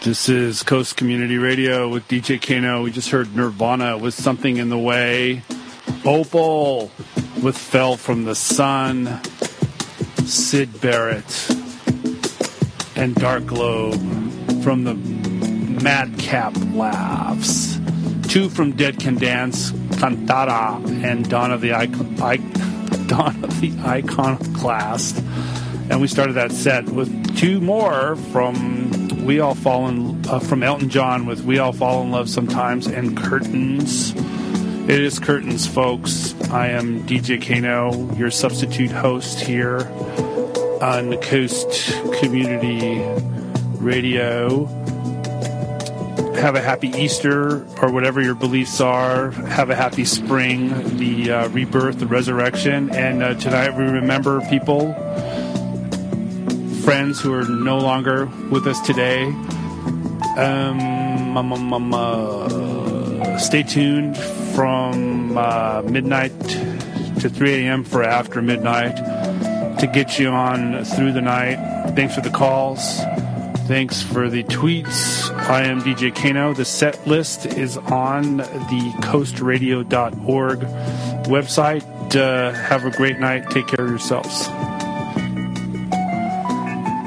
This 0.02 0.30
is 0.30 0.64
Coast 0.64 0.95
Community 0.95 1.38
Radio 1.38 1.89
with 1.89 2.08
DJ 2.08 2.41
Kano. 2.41 2.84
We 2.84 2.89
just 2.89 3.10
heard 3.10 3.36
Nirvana 3.36 3.97
with 3.97 4.14
Something 4.14 4.56
in 4.56 4.70
the 4.70 4.78
Way. 4.78 5.43
Opal 6.06 6.89
with 7.43 7.58
Fell 7.58 7.97
from 7.97 8.24
the 8.24 8.34
Sun. 8.34 9.20
Sid 10.24 10.80
Barrett. 10.80 11.50
And 12.95 13.14
Dark 13.16 13.45
Globe 13.45 14.00
from 14.64 14.86
the 14.86 14.93
Madcap 15.84 16.54
Laughs. 16.72 17.78
Two 18.30 18.47
from 18.47 18.78
Dead 18.78 19.02
Can 19.02 19.16
Dance, 19.16 19.72
Cantata, 19.97 20.82
and 21.04 21.30
Dawn 21.30 21.52
of 21.52 21.60
the 21.60 21.74
Icon, 21.74 22.22
I, 22.22 22.38
Dawn 23.08 23.43
of 23.43 23.60
the 23.60 23.74
Iconoclast. 23.80 25.18
And 25.89 26.00
we 26.00 26.08
started 26.08 26.34
that 26.34 26.54
set 26.54 26.86
with 26.86 27.38
two 27.38 27.60
more 27.60 28.16
from 28.16 28.78
We 29.30 29.39
All 29.41 29.53
Fall 29.53 29.88
in 29.89 30.25
uh, 30.27 30.39
from 30.39 30.63
Elton 30.63 30.89
John 30.89 31.27
with 31.27 31.43
We 31.43 31.59
All 31.59 31.71
Fall 31.71 32.01
in 32.01 32.09
Love 32.09 32.27
Sometimes 32.27 32.88
and 32.88 33.15
Curtains. 33.15 34.15
It 34.15 34.99
is 34.99 35.19
Curtains, 35.19 35.67
folks. 35.67 36.34
I 36.49 36.69
am 36.69 37.05
DJ 37.05 37.39
Kano, 37.39 38.11
your 38.15 38.32
substitute 38.32 38.89
host 38.89 39.39
here 39.39 39.82
on 40.82 41.11
the 41.11 41.19
Coast 41.21 41.93
Community 42.19 43.03
Radio. 43.80 44.65
Have 46.34 46.55
a 46.55 46.61
happy 46.61 46.88
Easter 46.88 47.67
or 47.84 47.91
whatever 47.91 48.23
your 48.23 48.34
beliefs 48.34 48.82
are. 48.82 49.30
Have 49.30 49.69
a 49.69 49.75
happy 49.75 50.05
spring, 50.05 50.97
the 50.97 51.32
uh, 51.32 51.47
rebirth, 51.49 51.99
the 51.99 52.07
resurrection. 52.07 52.89
And 52.95 53.21
uh, 53.21 53.36
tonight 53.36 53.77
we 53.77 53.84
remember 53.84 54.41
people 54.49 54.95
friends 56.89 57.21
who 57.21 57.31
are 57.31 57.47
no 57.47 57.77
longer 57.77 58.25
with 58.49 58.65
us 58.65 58.81
today. 58.81 59.25
Um, 60.37 61.37
um, 61.37 61.71
um, 61.71 61.93
uh, 61.93 63.37
stay 63.37 63.61
tuned 63.61 64.17
from 64.17 65.37
uh, 65.37 65.83
midnight 65.85 66.31
to 67.19 67.29
3 67.29 67.67
a.m. 67.67 67.83
for 67.83 68.01
after 68.01 68.41
midnight 68.41 68.95
to 69.77 69.85
get 69.85 70.17
you 70.17 70.29
on 70.29 70.83
through 70.83 71.11
the 71.11 71.21
night. 71.21 71.57
Thanks 71.93 72.15
for 72.15 72.21
the 72.21 72.31
calls. 72.31 72.81
Thanks 73.67 74.01
for 74.01 74.27
the 74.27 74.43
tweets. 74.45 75.29
I 75.47 75.65
am 75.65 75.81
DJ 75.81 76.09
Kano. 76.15 76.55
The 76.55 76.65
set 76.65 77.05
list 77.05 77.45
is 77.45 77.77
on 77.77 78.37
the 78.37 78.93
coastradio.org 79.03 80.59
website. 81.29 82.15
Uh, 82.15 82.51
have 82.51 82.83
a 82.83 82.89
great 82.89 83.19
night. 83.19 83.47
Take 83.51 83.67
care 83.67 83.85
of 83.85 83.91
yourselves. 83.91 84.49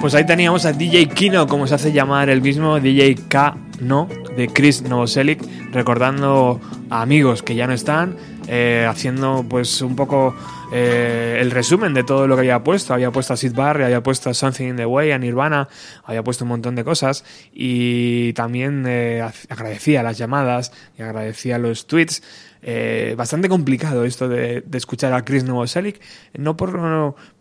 Pues 0.02 0.16
ahí 0.16 0.26
teníamos 0.26 0.66
a 0.66 0.72
DJ 0.72 1.10
Kino, 1.10 1.46
como 1.46 1.68
se 1.68 1.76
hace 1.76 1.92
llamar 1.92 2.28
el 2.28 2.42
mismo, 2.42 2.80
DJ 2.80 3.14
K, 3.28 3.56
no, 3.78 4.08
de 4.36 4.48
Chris 4.48 4.82
Novoselic, 4.82 5.40
recordando 5.70 6.60
a 6.90 7.02
amigos 7.02 7.44
que 7.44 7.54
ya 7.54 7.68
no 7.68 7.72
están, 7.72 8.16
eh, 8.48 8.84
haciendo 8.90 9.46
pues 9.48 9.80
un 9.80 9.94
poco 9.94 10.34
eh, 10.72 11.38
el 11.40 11.52
resumen 11.52 11.94
de 11.94 12.02
todo 12.02 12.26
lo 12.26 12.34
que 12.34 12.40
había 12.40 12.64
puesto. 12.64 12.94
Había 12.94 13.12
puesto 13.12 13.34
a 13.34 13.36
Sid 13.36 13.54
Barry, 13.54 13.84
había 13.84 14.02
puesto 14.02 14.28
a 14.28 14.34
Something 14.34 14.70
in 14.70 14.76
the 14.76 14.86
Way, 14.86 15.12
a 15.12 15.18
Nirvana, 15.18 15.68
había 16.02 16.24
puesto 16.24 16.44
un 16.44 16.48
montón 16.48 16.74
de 16.74 16.82
cosas 16.82 17.24
y 17.52 18.32
también 18.32 18.84
eh, 18.88 19.22
agradecía 19.48 20.02
las 20.02 20.18
llamadas 20.18 20.72
y 20.98 21.02
agradecía 21.02 21.58
los 21.58 21.86
tweets. 21.86 22.24
Eh, 22.64 23.14
bastante 23.16 23.48
complicado 23.48 24.04
esto 24.04 24.28
de, 24.28 24.64
escuchar 24.72 25.12
a 25.12 25.24
Chris 25.24 25.42
Novoselic, 25.42 26.00
no 26.34 26.56
por, 26.56 26.72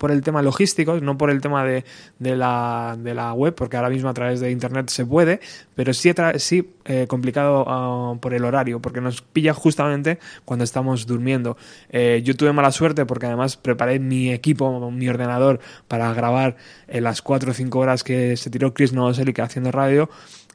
el 0.09 0.21
tema 0.21 0.41
logístico, 0.41 0.99
no 0.99 1.17
por 1.17 1.29
el 1.29 1.41
tema 1.41 1.63
de, 1.63 1.85
de, 2.17 2.35
la, 2.35 2.97
de 2.99 3.13
la 3.13 3.33
web, 3.33 3.53
porque 3.53 3.77
ahora 3.77 3.89
mismo 3.89 4.09
a 4.09 4.13
través 4.13 4.39
de 4.39 4.49
internet 4.49 4.89
se 4.89 5.05
puede, 5.05 5.39
pero 5.75 5.93
sí, 5.93 6.11
eh, 6.85 7.05
complicado 7.07 7.65
uh, 8.13 8.19
por 8.19 8.33
el 8.33 8.43
horario, 8.43 8.81
porque 8.81 8.99
nos 8.99 9.21
pilla 9.21 9.53
justamente 9.53 10.17
cuando 10.43 10.63
estamos 10.63 11.05
durmiendo. 11.05 11.55
Eh, 11.89 12.21
yo 12.23 12.35
tuve 12.35 12.51
mala 12.51 12.71
suerte 12.71 13.05
porque 13.05 13.27
además 13.27 13.57
preparé 13.57 13.99
mi 13.99 14.31
equipo, 14.31 14.89
mi 14.89 15.07
ordenador 15.07 15.59
para 15.87 16.11
grabar 16.13 16.57
las 16.87 17.21
4 17.21 17.51
o 17.51 17.53
5 17.53 17.79
horas 17.79 18.03
que 18.03 18.35
se 18.37 18.49
tiró 18.49 18.73
Chris 18.73 18.93
Novoselic 18.93 19.39
haciendo 19.39 19.71
radio 19.71 20.09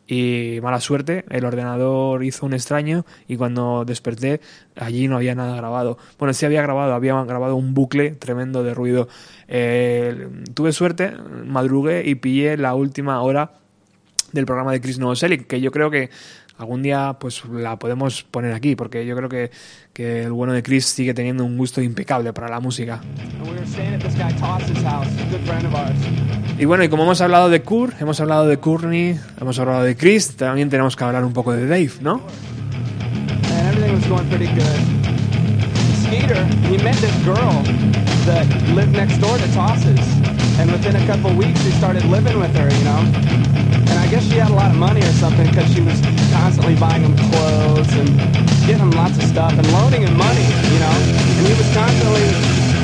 y 0.07 0.61
mala 0.63 0.81
suerte, 0.81 1.25
el 1.31 1.45
ordenador 1.45 2.23
hizo 2.23 2.47
un 2.47 2.55
extraño 2.55 3.05
y 3.27 3.37
cuando 3.37 3.85
desperté 3.85 4.41
allí 4.77 5.09
no 5.09 5.17
había 5.17 5.35
nada 5.35 5.57
grabado. 5.57 5.99
Bueno, 6.19 6.33
sí 6.33 6.47
había 6.47 6.63
grabado, 6.63 6.95
había 6.95 7.21
grabado 7.25 7.57
un 7.57 7.75
bucle 7.75 8.13
tremendo 8.13 8.63
de 8.63 8.75
ruido. 8.75 9.09
Eh, 9.49 10.29
tuve 10.55 10.73
suerte, 10.73 11.13
madrugué 11.45 12.05
y 12.07 12.15
pillé 12.15 12.57
la 12.57 12.75
última 12.75 13.21
hora 13.23 13.53
del 14.33 14.47
programa 14.47 14.73
de 14.73 14.81
Chris 14.81 14.99
Novoselic, 14.99 15.47
que 15.47 15.61
yo 15.61 15.71
creo 15.73 15.91
que 15.91 16.11
algún 16.59 16.83
día 16.83 17.17
pues 17.19 17.45
la 17.47 17.79
podemos 17.79 18.23
poner 18.23 18.53
aquí, 18.53 18.77
porque 18.77 19.07
yo 19.07 19.17
creo 19.17 19.29
que, 19.29 19.51
que 19.93 20.25
el 20.25 20.33
bueno 20.33 20.53
de 20.53 20.63
Chris 20.63 20.87
sigue 20.87 21.15
teniendo 21.15 21.45
un 21.45 21.57
gusto 21.57 21.81
impecable 21.83 22.33
para 22.33 22.49
la 22.49 22.61
música. 22.61 23.01
Y 26.59 26.65
bueno, 26.65 26.85
y 26.85 26.89
como 26.89 27.03
hemos 27.03 27.21
hablado 27.21 27.49
de 27.49 27.63
Kurt, 27.63 28.01
hemos 28.01 28.21
hablado 28.21 28.47
de 28.47 28.59
Courtney, 28.59 29.19
hemos 29.41 29.59
hablado 29.59 29.83
de 29.83 29.97
Chris, 29.97 30.37
también 30.37 30.71
tenemos 30.71 30.97
que 30.97 31.05
hablar 31.05 31.25
un 31.25 31.33
poco 31.33 31.53
de 31.53 31.67
Dave, 31.67 31.93
¿no? 32.01 32.23
Skeeter, 36.07 36.37
he 36.71 36.79
met 36.85 36.95
this 36.97 37.15
girl 37.25 37.63
that 38.27 38.47
lived 38.75 38.93
next 38.93 39.19
door 39.19 39.37
to 39.37 39.55
Toss's. 39.55 40.16
And 40.59 40.73
within 40.73 40.97
a 40.97 41.05
couple 41.07 41.29
weeks, 41.37 41.61
he 41.61 41.71
started 41.73 42.05
living 42.07 42.39
with 42.41 42.55
her, 42.57 42.65
you 42.65 42.85
know? 42.85 43.05
And 43.93 43.97
I 44.01 44.09
guess 44.09 44.25
she 44.25 44.41
had 44.41 44.51
a 44.51 44.57
lot 44.57 44.71
of 44.71 44.77
money 44.77 45.05
or 45.05 45.13
something 45.21 45.47
because 45.53 45.69
she 45.73 45.83
was 45.85 46.01
constantly 46.33 46.75
buying 46.77 47.05
him 47.05 47.13
clothes 47.29 47.93
and 47.93 48.09
getting 48.65 48.89
him 48.89 48.91
lots 48.93 49.21
of 49.21 49.25
stuff 49.25 49.53
and 49.53 49.67
loaning 49.73 50.09
him 50.09 50.17
money, 50.17 50.49
you 50.73 50.81
know? 50.81 50.97
And 51.37 51.45
he 51.45 51.53
was 51.61 51.69
constantly 51.77 52.25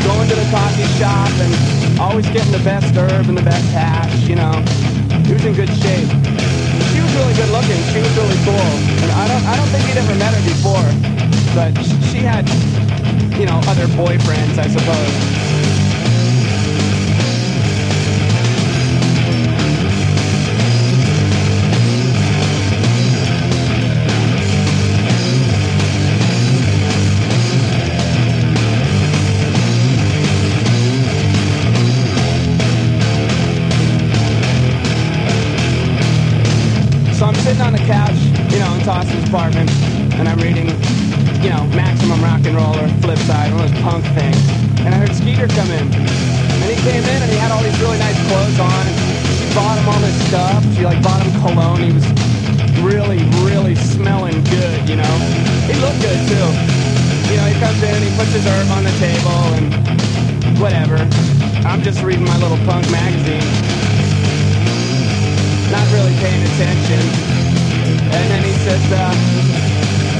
going 0.04 0.28
to 0.28 0.36
the 0.36 0.48
coffee 0.52 0.84
shop 1.00 1.32
and 1.40 1.52
always 1.96 2.28
getting 2.28 2.52
the 2.52 2.60
best 2.60 2.92
herb 2.92 3.24
and 3.32 3.36
the 3.36 3.46
best 3.46 3.64
hash, 3.72 4.28
you 4.28 4.36
know? 4.36 4.52
He 5.24 5.32
was 5.32 5.44
in 5.48 5.56
good 5.56 5.72
shape. 5.80 6.12
She 6.92 7.00
was 7.00 7.12
really 7.16 7.34
good 7.40 7.48
looking. 7.56 7.80
She 7.88 8.04
was 8.04 8.12
really 8.20 8.36
cool. 8.44 8.68
And 9.00 9.10
I 9.16 9.24
don't, 9.32 9.44
I 9.48 9.56
don't 9.56 9.70
think 9.72 9.88
he'd 9.88 9.96
ever 9.96 10.14
met 10.20 10.36
her 10.36 10.44
before, 10.44 10.88
but 11.56 11.72
she 12.12 12.20
had, 12.20 12.44
you 13.40 13.48
know, 13.48 13.64
other 13.64 13.88
boyfriends, 13.96 14.60
I 14.60 14.68
suppose. 14.68 15.61
Apartment, 39.28 39.70
and 40.16 40.28
I'm 40.28 40.38
reading, 40.38 40.68
you 41.42 41.50
know, 41.50 41.64
Maximum 41.74 42.20
Rock 42.22 42.44
and 42.44 42.56
Roll 42.56 42.76
or 42.76 42.88
Flipside, 43.00 43.52
one 43.52 43.64
of 43.64 43.72
those 43.72 43.80
punk 43.82 44.04
things. 44.16 44.38
And 44.84 44.94
I 44.94 44.98
heard 44.98 45.14
Skeeter 45.14 45.48
come 45.48 45.70
in. 45.70 45.86
And 45.88 46.68
he 46.70 46.78
came 46.86 47.02
in 47.02 47.18
and 47.22 47.30
he 47.30 47.38
had 47.38 47.50
all 47.50 47.62
these 47.62 47.78
really 47.80 47.98
nice 47.98 48.18
clothes 48.30 48.58
on. 48.58 48.82
And 48.86 48.96
she 49.38 49.46
bought 49.54 49.78
him 49.78 49.86
all 49.88 50.00
this 50.00 50.18
stuff. 50.28 50.62
She 50.74 50.84
like 50.84 51.02
bought 51.02 51.22
him 51.22 51.32
cologne. 51.42 51.82
He 51.82 51.92
was 51.92 52.06
really, 52.82 53.22
really 53.42 53.74
smelling 53.74 54.42
good, 54.50 54.88
you 54.88 54.96
know. 54.96 55.14
He 55.66 55.74
looked 55.78 56.02
good 56.02 56.20
too. 56.30 56.48
You 57.30 57.36
know, 57.38 57.46
he 57.46 57.56
comes 57.58 57.80
in, 57.82 58.02
he 58.02 58.10
puts 58.18 58.32
his 58.34 58.46
herb 58.46 58.68
on 58.70 58.84
the 58.84 58.94
table 58.98 59.40
and 59.58 60.58
whatever. 60.58 60.98
I'm 61.66 61.82
just 61.82 62.02
reading 62.02 62.24
my 62.24 62.36
little 62.38 62.58
punk 62.66 62.90
magazine. 62.90 63.46
Not 65.70 65.86
really 65.90 66.14
paying 66.20 66.42
attention. 66.42 67.41
And 68.12 68.24
then 68.30 68.42
he 68.44 68.52
says, 68.64 68.84
uh, 68.92 69.12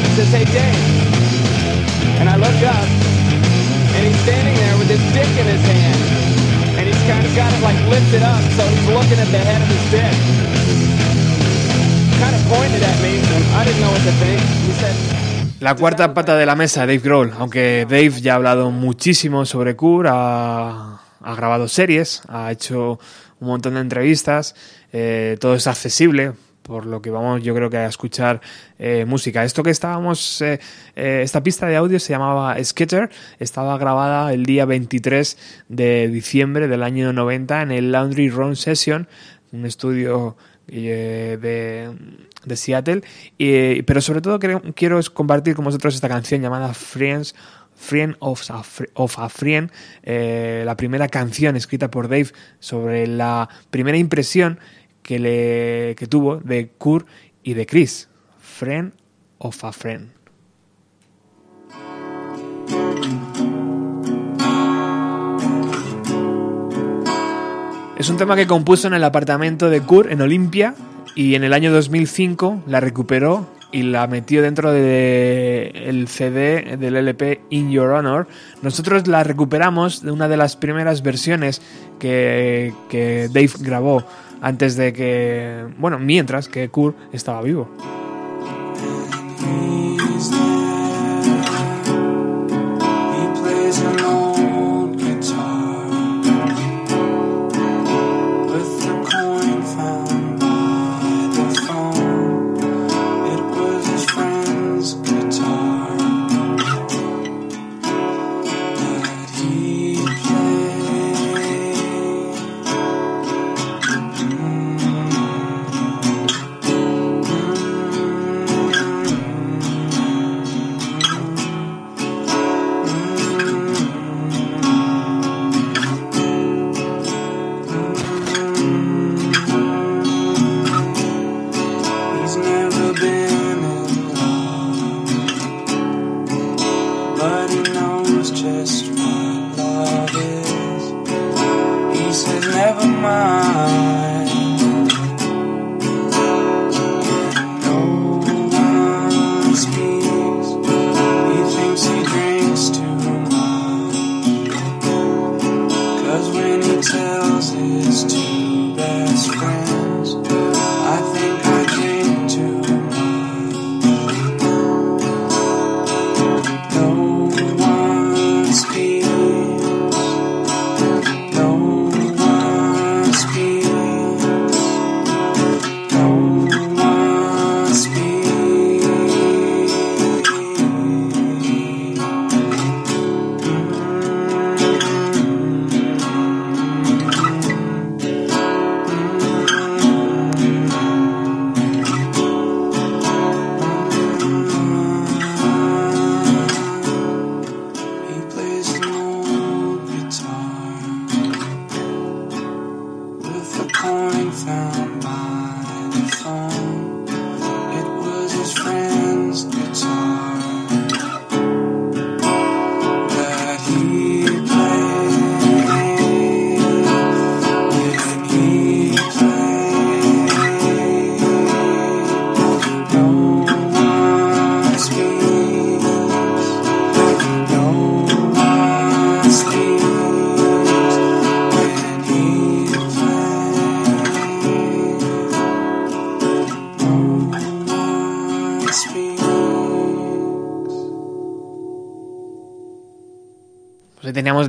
he 0.01 0.11
says, 0.16 0.30
hey, 0.32 0.45
Dave. 0.49 1.03
And 2.20 2.28
I 2.28 2.36
look 2.36 2.59
up, 2.64 2.88
and 3.95 4.03
he's 4.07 4.20
standing 4.24 4.55
there 4.55 4.76
with 4.78 4.88
his 4.88 5.03
dick 5.12 5.28
in 5.28 5.47
his 5.47 5.61
hand. 5.61 6.01
And 6.78 6.88
he's 6.88 7.03
kind 7.05 7.24
of 7.24 7.32
got 7.36 7.53
it 7.53 7.62
like 7.62 7.76
lifted 7.93 8.22
up, 8.22 8.43
so 8.57 8.62
he's 8.64 8.86
looking 8.88 9.18
at 9.20 9.28
the 9.28 9.43
head 9.45 9.61
of 9.61 9.68
his 9.68 9.84
dick. 9.93 10.14
Kind 12.16 12.34
of 12.34 12.43
pointed 12.49 12.82
at 12.82 12.99
me, 13.03 13.20
and 13.20 13.45
I 13.57 13.64
didn't 13.64 13.80
know 13.80 13.90
what 13.90 14.05
to 14.09 14.14
think. 14.22 14.40
He 14.40 14.72
said, 14.80 14.97
La 15.61 15.76
cuarta 15.76 16.12
pata 16.12 16.36
de 16.36 16.47
la 16.47 16.57
mesa, 16.57 16.86
Dave 16.86 17.03
Grohl. 17.03 17.32
Aunque 17.38 17.86
Dave 17.88 18.20
ya 18.20 18.32
ha 18.32 18.36
hablado 18.36 18.70
muchísimo 18.70 19.45
sobre 19.45 19.76
Cure, 19.76 20.09
ha, 20.11 21.01
ha 21.20 21.34
grabado 21.36 21.68
series, 21.68 22.22
ha 22.28 22.51
hecho 22.51 22.99
un 23.38 23.49
montón 23.49 23.74
de 23.74 23.80
entrevistas, 23.80 24.57
eh, 24.93 25.36
todo 25.40 25.55
es 25.55 25.66
accesible 25.66 26.32
por 26.62 26.86
lo 26.86 27.02
que 27.02 27.10
vamos 27.10 27.42
yo 27.42 27.54
creo 27.54 27.68
que 27.70 27.76
a 27.76 27.86
escuchar 27.86 28.40
eh, 28.78 29.04
música. 29.04 29.44
Esto 29.44 29.62
que 29.62 29.70
estábamos, 29.70 30.40
eh, 30.40 30.60
eh, 30.96 31.20
esta 31.22 31.42
pista 31.42 31.66
de 31.66 31.76
audio 31.76 31.98
se 31.98 32.12
llamaba 32.12 32.62
Skitter, 32.62 33.10
estaba 33.38 33.76
grabada 33.78 34.32
el 34.32 34.46
día 34.46 34.64
23 34.64 35.64
de 35.68 36.08
diciembre 36.08 36.68
del 36.68 36.82
año 36.82 37.12
90 37.12 37.62
en 37.62 37.70
el 37.72 37.92
Laundry 37.92 38.30
Room 38.30 38.56
Session, 38.56 39.08
un 39.52 39.66
estudio 39.66 40.36
de, 40.66 41.90
de 42.44 42.56
Seattle. 42.56 43.02
Y, 43.36 43.82
pero 43.82 44.00
sobre 44.00 44.20
todo 44.20 44.38
quiero, 44.38 45.00
compartir 45.12 45.54
con 45.54 45.64
vosotros 45.64 45.94
esta 45.94 46.08
canción 46.08 46.40
llamada 46.40 46.72
Friends. 46.72 47.34
Friend 47.74 48.14
of 48.20 48.48
a, 48.50 48.62
of 48.94 49.18
a 49.18 49.28
Friend, 49.28 49.68
la 50.04 50.76
primera 50.76 51.08
canción 51.08 51.56
escrita 51.56 51.90
por 51.90 52.06
Dave 52.06 52.28
sobre 52.60 53.08
la 53.08 53.48
primera 53.70 53.98
impresión 53.98 54.60
que, 55.03 55.18
le, 55.18 55.94
que 55.96 56.07
tuvo 56.07 56.36
de 56.36 56.68
Kurt 56.78 57.07
y 57.42 57.55
de 57.55 57.66
Chris. 57.66 58.09
Friend 58.38 58.92
of 59.38 59.64
a 59.64 59.72
Friend. 59.72 60.11
Es 67.96 68.11
un 68.11 68.16
tema 68.16 68.34
que 68.34 68.48
compuso 68.48 68.88
en 68.88 68.94
el 68.94 69.05
apartamento 69.05 69.70
de 69.70 69.80
Kurt 69.80 70.11
en 70.11 70.20
Olimpia 70.22 70.74
y 71.14 71.36
en 71.36 71.44
el 71.44 71.53
año 71.53 71.72
2005 71.72 72.64
la 72.66 72.80
recuperó 72.80 73.46
y 73.70 73.82
la 73.82 74.07
metió 74.07 74.42
dentro 74.42 74.72
del 74.72 76.09
CD 76.09 76.76
del 76.76 76.96
LP 76.96 77.40
In 77.50 77.70
Your 77.70 77.90
Honor. 77.90 78.26
Nosotros 78.61 79.07
la 79.07 79.24
recuperamos 79.24 80.03
de 80.03 80.11
una 80.11 80.28
de 80.28 80.36
las 80.36 80.57
primeras 80.57 81.03
versiones 81.03 81.62
que, 81.98 82.74
que 82.88 83.28
Dave 83.32 83.53
grabó 83.61 84.05
antes 84.43 84.76
de 84.76 84.93
que, 84.93 85.64
bueno, 85.78 85.99
mientras 85.99 86.49
que 86.49 86.68
Kurt 86.68 86.97
estaba 87.14 87.40
vivo. 87.40 87.68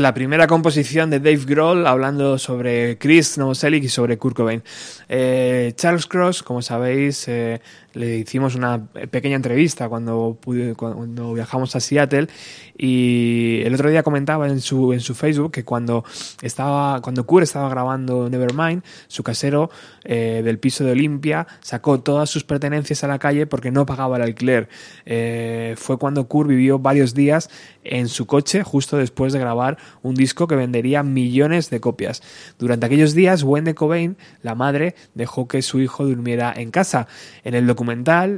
La 0.04 0.14
primera 0.14 0.48
composición 0.48 1.10
de 1.10 1.22
Dave 1.22 1.46
Grohl 1.46 1.88
hablando 1.88 2.38
sobre 2.38 2.98
Chris 2.98 3.38
Novoselic 3.38 3.86
y 3.86 3.88
sobre 3.88 4.18
Kurt 4.18 4.36
Cobain. 4.36 4.62
Eh, 5.08 5.72
Charles 5.78 6.08
Cross, 6.08 6.44
como 6.44 6.62
sabéis, 6.62 7.26
eh, 7.30 7.62
le 7.94 8.18
hicimos 8.18 8.56
una 8.56 8.86
pequeña 9.12 9.36
entrevista 9.36 9.90
cuando, 9.90 10.38
pude- 10.42 10.76
cuando 10.76 11.34
viajamos 11.34 11.76
a 11.76 11.80
Seattle 11.80 12.28
y 12.78 13.62
el 13.64 13.74
otro 13.76 13.90
día 13.90 14.04
comentaba 14.04 14.48
en 14.48 14.62
su, 14.62 14.94
en 14.94 15.00
su 15.00 15.14
Facebook 15.16 15.52
que 15.52 15.64
cuando 15.64 16.04
estaba 16.42 17.02
cuando 17.02 17.26
Kurt 17.26 17.44
estaba 17.44 17.70
grabando 17.70 18.30
Nevermind, 18.30 18.84
su 19.08 19.24
casero 19.24 19.70
eh, 20.04 20.42
del 20.44 20.60
piso 20.60 20.84
de 20.84 20.92
Olimpia 20.92 21.48
sacó 21.62 22.00
todas 22.00 22.30
sus 22.30 22.44
pertenencias 22.44 23.04
a 23.04 23.08
la 23.08 23.20
calle 23.20 23.46
porque 23.46 23.72
no 23.72 23.86
pagaba 23.86 24.18
el 24.18 24.24
alquiler. 24.24 24.70
Eh, 25.06 25.76
fue 25.78 25.98
cuando 25.98 26.28
Kurt 26.28 26.50
vivió 26.50 26.80
varios 26.80 27.14
días 27.14 27.50
en 27.84 28.08
su 28.08 28.26
coche 28.26 28.64
justo 28.64 28.98
después 28.98 29.34
de 29.34 29.40
grabar 29.40 29.78
un 30.02 30.16
disco 30.16 30.48
que 30.48 30.56
vendería 30.56 31.04
millones 31.04 31.70
de 31.70 31.80
copias. 31.80 32.24
Durante 32.58 32.86
aquellos 32.86 33.14
días, 33.14 33.44
Wendy 33.44 33.74
Cobain, 33.74 34.18
la 34.42 34.56
madre, 34.56 34.96
dejó 35.14 35.48
que 35.48 35.62
su 35.62 35.80
hijo 35.80 36.06
durmiera 36.06 36.54
en 36.56 36.72
casa. 36.72 37.08
En 37.44 37.54
el 37.54 37.68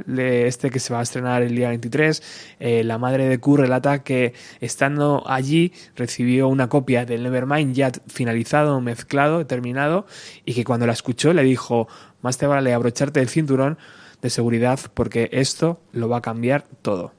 de 0.06 0.46
este 0.46 0.70
que 0.70 0.78
se 0.78 0.92
va 0.92 1.00
a 1.00 1.02
estrenar 1.02 1.42
el 1.42 1.54
día 1.54 1.68
23, 1.68 2.22
eh, 2.60 2.84
la 2.84 2.98
madre 2.98 3.28
de 3.28 3.38
Kurt 3.38 3.62
relata 3.62 4.02
que 4.02 4.34
estando 4.60 5.22
allí 5.26 5.72
recibió 5.94 6.48
una 6.48 6.68
copia 6.68 7.04
del 7.04 7.22
Nevermind 7.22 7.74
ya 7.74 7.90
finalizado, 8.06 8.80
mezclado, 8.80 9.46
terminado, 9.46 10.06
y 10.44 10.54
que 10.54 10.64
cuando 10.64 10.86
la 10.86 10.92
escuchó 10.92 11.32
le 11.32 11.42
dijo, 11.42 11.88
más 12.22 12.38
te 12.38 12.46
vale 12.46 12.72
abrocharte 12.72 13.20
el 13.20 13.28
cinturón 13.28 13.78
de 14.22 14.30
seguridad 14.30 14.78
porque 14.94 15.28
esto 15.32 15.80
lo 15.92 16.08
va 16.08 16.18
a 16.18 16.22
cambiar 16.22 16.66
todo. 16.82 17.15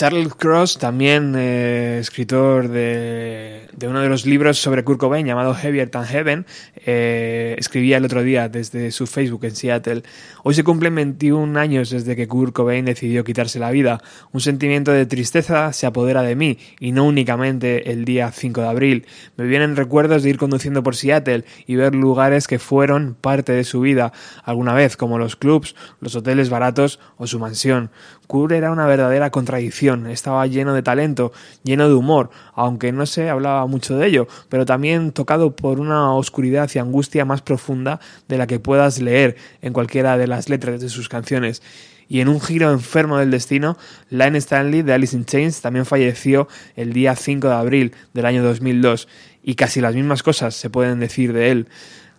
Charles 0.00 0.34
Cross, 0.34 0.78
también 0.78 1.34
eh, 1.36 1.98
escritor 2.00 2.68
de, 2.68 3.66
de, 3.76 3.86
uno 3.86 4.00
de 4.00 4.08
los 4.08 4.24
libros 4.24 4.58
sobre 4.58 4.82
Kurt 4.82 4.98
Cobain 4.98 5.26
llamado 5.26 5.54
Heavier 5.54 5.90
Than 5.90 6.06
Heaven, 6.06 6.46
eh, 6.86 7.39
escribía 7.60 7.98
el 7.98 8.04
otro 8.06 8.22
día 8.22 8.48
desde 8.48 8.90
su 8.90 9.06
Facebook 9.06 9.44
en 9.44 9.54
Seattle. 9.54 10.02
Hoy 10.42 10.54
se 10.54 10.64
cumplen 10.64 10.94
21 10.94 11.58
años 11.60 11.90
desde 11.90 12.16
que 12.16 12.26
Kurt 12.26 12.54
Cobain 12.54 12.86
decidió 12.86 13.22
quitarse 13.22 13.58
la 13.58 13.70
vida. 13.70 14.02
Un 14.32 14.40
sentimiento 14.40 14.92
de 14.92 15.04
tristeza 15.04 15.72
se 15.74 15.86
apodera 15.86 16.22
de 16.22 16.34
mí, 16.36 16.58
y 16.80 16.92
no 16.92 17.04
únicamente 17.04 17.92
el 17.92 18.06
día 18.06 18.32
5 18.32 18.62
de 18.62 18.68
abril. 18.68 19.06
Me 19.36 19.44
vienen 19.44 19.76
recuerdos 19.76 20.22
de 20.22 20.30
ir 20.30 20.38
conduciendo 20.38 20.82
por 20.82 20.96
Seattle 20.96 21.44
y 21.66 21.76
ver 21.76 21.94
lugares 21.94 22.48
que 22.48 22.58
fueron 22.58 23.14
parte 23.20 23.52
de 23.52 23.64
su 23.64 23.80
vida 23.80 24.12
alguna 24.42 24.72
vez, 24.72 24.96
como 24.96 25.18
los 25.18 25.36
clubs, 25.36 25.76
los 26.00 26.16
hoteles 26.16 26.48
baratos 26.48 26.98
o 27.18 27.26
su 27.26 27.38
mansión. 27.38 27.90
Kurt 28.26 28.52
era 28.52 28.70
una 28.70 28.86
verdadera 28.86 29.30
contradicción, 29.30 30.06
estaba 30.06 30.46
lleno 30.46 30.72
de 30.72 30.82
talento, 30.82 31.32
lleno 31.64 31.88
de 31.88 31.94
humor, 31.94 32.30
aunque 32.54 32.92
no 32.92 33.04
se 33.04 33.28
hablaba 33.28 33.66
mucho 33.66 33.96
de 33.96 34.06
ello, 34.06 34.28
pero 34.48 34.64
también 34.64 35.10
tocado 35.10 35.56
por 35.56 35.80
una 35.80 36.14
oscuridad 36.14 36.70
y 36.72 36.78
angustia 36.78 37.24
más 37.24 37.42
profunda 37.50 37.98
de 38.28 38.38
la 38.38 38.46
que 38.46 38.60
puedas 38.60 39.00
leer 39.00 39.34
en 39.60 39.72
cualquiera 39.72 40.16
de 40.16 40.28
las 40.28 40.48
letras 40.48 40.80
de 40.80 40.88
sus 40.88 41.08
canciones. 41.08 41.62
Y 42.08 42.20
en 42.20 42.28
un 42.28 42.40
giro 42.40 42.70
enfermo 42.70 43.18
del 43.18 43.32
destino, 43.32 43.76
Lane 44.08 44.38
Stanley 44.38 44.82
de 44.82 44.92
Alice 44.92 45.16
in 45.16 45.24
Chains 45.24 45.60
también 45.60 45.84
falleció 45.84 46.46
el 46.76 46.92
día 46.92 47.16
5 47.16 47.48
de 47.48 47.54
abril 47.54 47.92
del 48.14 48.26
año 48.26 48.44
2002, 48.44 49.08
y 49.42 49.56
casi 49.56 49.80
las 49.80 49.96
mismas 49.96 50.22
cosas 50.22 50.54
se 50.54 50.70
pueden 50.70 51.00
decir 51.00 51.32
de 51.32 51.50
él. 51.50 51.68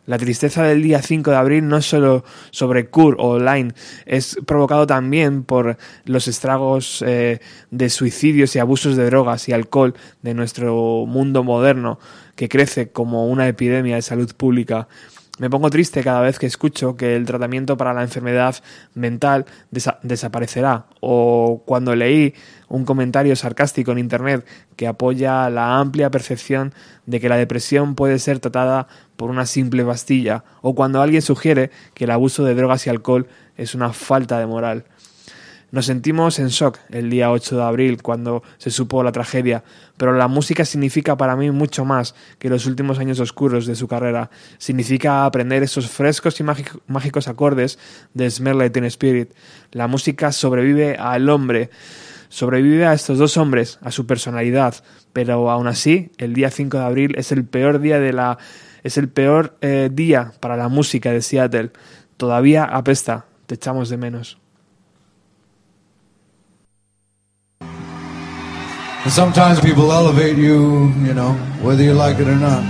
La 0.06 0.18
tristeza 0.18 0.64
del 0.64 0.82
día 0.84 1.02
5 1.02 1.32
de 1.32 1.38
abril 1.38 1.68
no 1.68 1.78
es 1.78 1.86
solo 1.86 2.26
sobre 2.50 2.88
Kurt 2.88 3.18
o 3.22 3.40
Line, 3.40 3.74
es 4.06 4.38
provocado 4.46 4.86
también 4.86 5.44
por 5.44 5.78
los 6.04 6.28
estragos 6.28 7.02
eh, 7.08 7.40
de 7.70 7.90
suicidios 7.90 8.54
y 8.56 8.60
abusos 8.60 8.98
de 8.98 9.06
drogas 9.06 9.48
y 9.48 9.54
alcohol 9.54 9.94
de 10.24 10.34
nuestro 10.34 11.06
mundo 11.06 11.44
moderno, 11.44 12.00
que 12.36 12.50
crece 12.50 12.92
como 12.92 13.28
una 13.28 13.48
epidemia 13.48 13.96
de 13.96 14.02
salud 14.02 14.34
pública. 14.36 14.88
Me 15.42 15.50
pongo 15.50 15.72
triste 15.72 16.04
cada 16.04 16.22
vez 16.22 16.38
que 16.38 16.46
escucho 16.46 16.96
que 16.96 17.16
el 17.16 17.26
tratamiento 17.26 17.76
para 17.76 17.96
la 17.96 18.04
enfermedad 18.04 18.58
mental 18.94 19.48
desa 19.72 19.98
desaparecerá 20.04 20.86
o 21.00 21.64
cuando 21.66 21.96
leí 21.96 22.36
un 22.68 22.86
comentario 22.86 23.36
sarcástico 23.36 23.92
en 23.92 23.98
Internet 23.98 24.46
que 24.76 24.86
apoya 24.86 25.50
la 25.50 25.80
amplia 25.80 26.12
percepción 26.12 26.76
de 27.08 27.20
que 27.20 27.28
la 27.28 27.38
depresión 27.38 27.96
puede 27.96 28.20
ser 28.20 28.38
tratada 28.38 28.86
por 29.16 29.32
una 29.32 29.48
simple 29.48 29.84
pastilla 29.84 30.44
o 30.62 30.76
cuando 30.76 31.02
alguien 31.02 31.24
sugiere 31.24 31.72
que 31.96 32.04
el 32.04 32.12
abuso 32.12 32.44
de 32.44 32.54
drogas 32.54 32.86
y 32.86 32.92
alcohol 32.92 33.26
es 33.58 33.74
una 33.74 33.94
falta 33.94 34.38
de 34.38 34.46
moral. 34.46 34.86
Nos 35.72 35.86
sentimos 35.86 36.38
en 36.40 36.50
shock 36.50 36.80
el 36.90 37.10
día 37.10 37.32
8 37.32 37.56
de 37.56 37.64
abril 37.64 38.02
cuando 38.02 38.44
se 38.58 38.72
supo 38.72 39.04
la 39.04 39.14
tragedia, 39.14 39.64
pero 39.96 40.12
la 40.12 40.28
música 40.28 40.66
significa 40.66 41.16
para 41.16 41.38
mí 41.38 41.50
mucho 41.50 41.86
más 41.86 42.14
que 42.40 42.50
los 42.50 42.66
últimos 42.66 43.00
años 43.00 43.22
oscuros 43.22 43.66
de 43.66 43.76
su 43.76 43.88
carrera. 43.88 44.30
Significa 44.58 45.24
aprender 45.24 45.64
esos 45.64 45.90
frescos 45.90 46.38
y 46.42 46.44
mágicos 46.44 47.30
acordes 47.30 47.80
de 48.14 48.30
Smell 48.30 48.58
Like 48.58 48.72
Teen 48.72 48.84
Spirit. 48.86 49.32
La 49.72 49.88
música 49.88 50.34
sobrevive 50.34 50.98
al 50.98 51.30
hombre, 51.30 51.70
sobrevive 52.28 52.86
a 52.86 52.94
estos 52.94 53.18
dos 53.18 53.38
hombres, 53.38 53.80
a 53.82 53.92
su 53.92 54.06
personalidad, 54.06 54.76
pero 55.14 55.50
aún 55.50 55.68
así, 55.68 56.12
el 56.18 56.34
día 56.34 56.52
5 56.52 56.80
de 56.80 56.84
abril 56.84 57.14
es 57.18 57.32
el 57.32 57.46
peor 57.46 57.80
día 57.80 57.98
de 57.98 58.12
la 58.12 58.38
es 58.84 58.98
el 58.98 59.08
peor 59.08 59.56
eh, 59.62 59.90
día 59.90 60.34
para 60.42 60.58
la 60.58 60.68
música 60.68 61.14
de 61.14 61.22
Seattle. 61.22 61.72
Todavía 62.18 62.66
apesta, 62.66 63.26
te 63.46 63.56
echamos 63.56 63.88
de 63.90 63.96
menos. 63.96 64.41
And 69.04 69.12
sometimes 69.12 69.60
people 69.60 69.92
elevate 69.92 70.38
you, 70.38 70.94
you 71.02 71.14
know, 71.14 71.34
whether 71.64 71.82
you 71.82 71.94
like 71.94 72.20
it 72.20 72.28
or 72.28 72.36
not. 72.36 72.64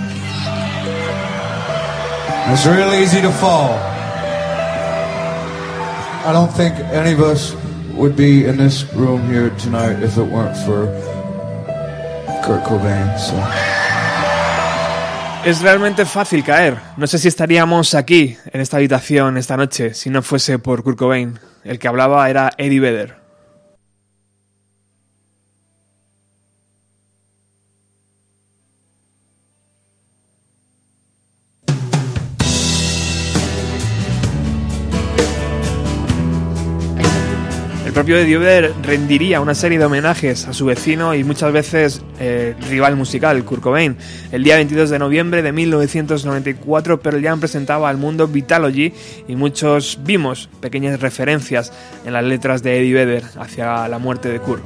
It's 2.53 2.65
real 2.65 2.93
easy 2.93 3.21
to 3.21 3.31
fall. 3.31 3.77
I 6.23 6.31
don't 6.31 6.51
think 6.53 6.73
any 6.93 7.11
of 7.11 7.19
us 7.19 7.53
would 7.95 8.15
be 8.15 8.45
in 8.45 8.57
this 8.57 8.85
room 8.93 9.27
here 9.27 9.49
tonight 9.57 10.01
if 10.01 10.17
it 10.17 10.23
weren't 10.23 10.55
for 10.55 10.87
Kurt 12.43 12.63
Cobain. 12.63 13.17
So. 13.19 13.35
Es 15.43 15.61
realmente 15.61 16.05
fácil 16.05 16.43
caer. 16.43 16.77
No 16.97 17.07
sé 17.07 17.17
si 17.17 17.27
estaríamos 17.27 17.93
aquí, 17.93 18.37
en 18.53 18.61
esta 18.61 18.77
habitación, 18.77 19.37
esta 19.37 19.57
noche, 19.57 19.93
si 19.93 20.09
no 20.09 20.21
fuese 20.21 20.59
por 20.59 20.81
Kurt 20.83 20.97
Cobain. 20.97 21.39
El 21.63 21.77
que 21.77 21.87
hablaba 21.87 22.29
era 22.29 22.51
Eddie 22.57 22.79
Vedder. 22.79 23.20
Propio 38.01 38.17
Eddie 38.17 38.39
Vedder 38.39 38.73
rendiría 38.81 39.41
una 39.41 39.53
serie 39.53 39.77
de 39.77 39.85
homenajes 39.85 40.47
a 40.47 40.53
su 40.53 40.65
vecino 40.65 41.13
y 41.13 41.23
muchas 41.23 41.53
veces 41.53 42.01
eh, 42.19 42.55
rival 42.67 42.95
musical, 42.95 43.45
Kurt 43.45 43.61
Cobain. 43.61 43.95
El 44.31 44.43
día 44.43 44.55
22 44.55 44.89
de 44.89 44.97
noviembre 44.97 45.43
de 45.43 45.51
1994, 45.51 46.99
Pearl 46.99 47.21
Jam 47.21 47.39
presentaba 47.39 47.89
al 47.89 47.97
mundo 47.97 48.27
Vitalogy 48.27 48.91
y 49.27 49.35
muchos 49.35 49.99
vimos 50.03 50.49
pequeñas 50.61 50.99
referencias 50.99 51.71
en 52.03 52.13
las 52.13 52.23
letras 52.23 52.63
de 52.63 52.79
Eddie 52.79 52.93
Vedder 52.95 53.23
hacia 53.37 53.87
la 53.87 53.99
muerte 53.99 54.29
de 54.29 54.39
Kurt. 54.39 54.65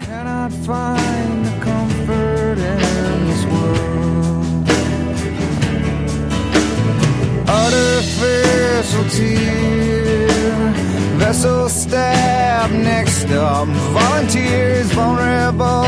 Vessel 11.26 11.68
stab 11.70 12.70
next 12.72 13.26
up. 13.32 13.68
Volunteers 13.68 14.92
vulnerable 14.92 15.88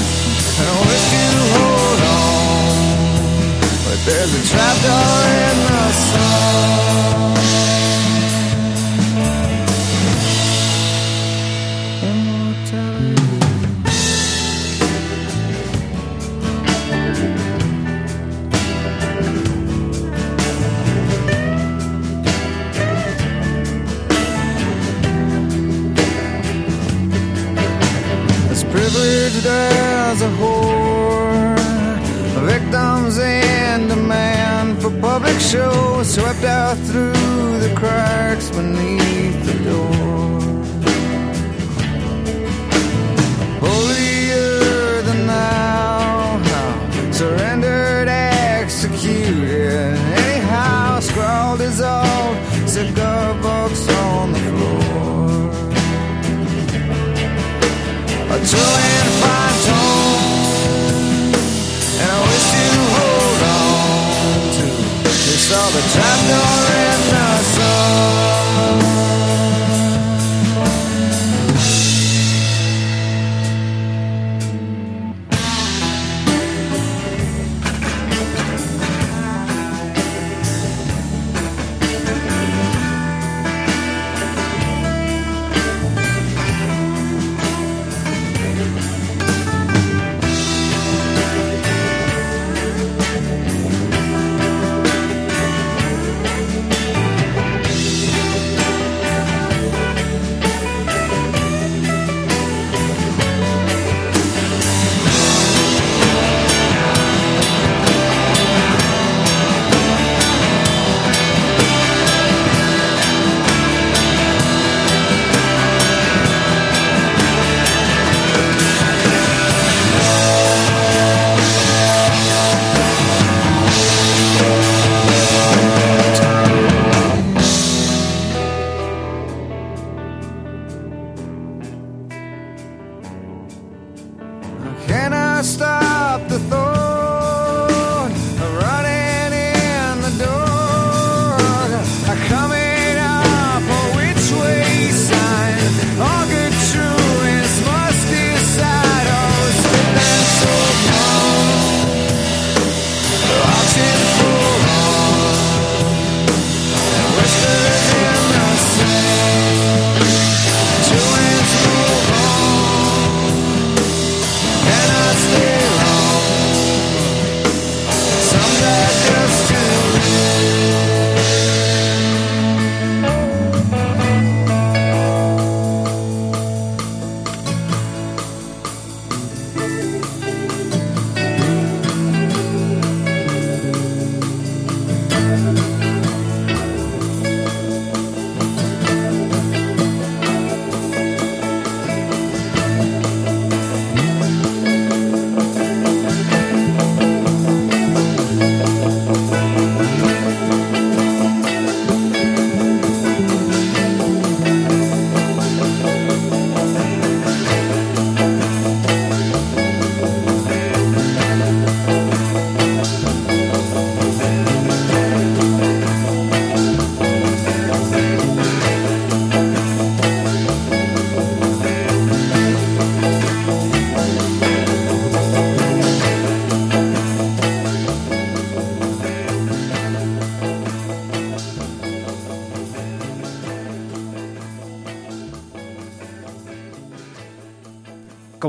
and 0.58 0.68
I 0.72 0.78
wish 0.88 1.06
you 1.16 1.30
hold 1.56 2.00
on. 2.20 2.74
But 3.84 3.98
there's 4.06 4.32
a 4.40 4.42
trapdoor 4.50 5.47
explanation. 38.38 38.97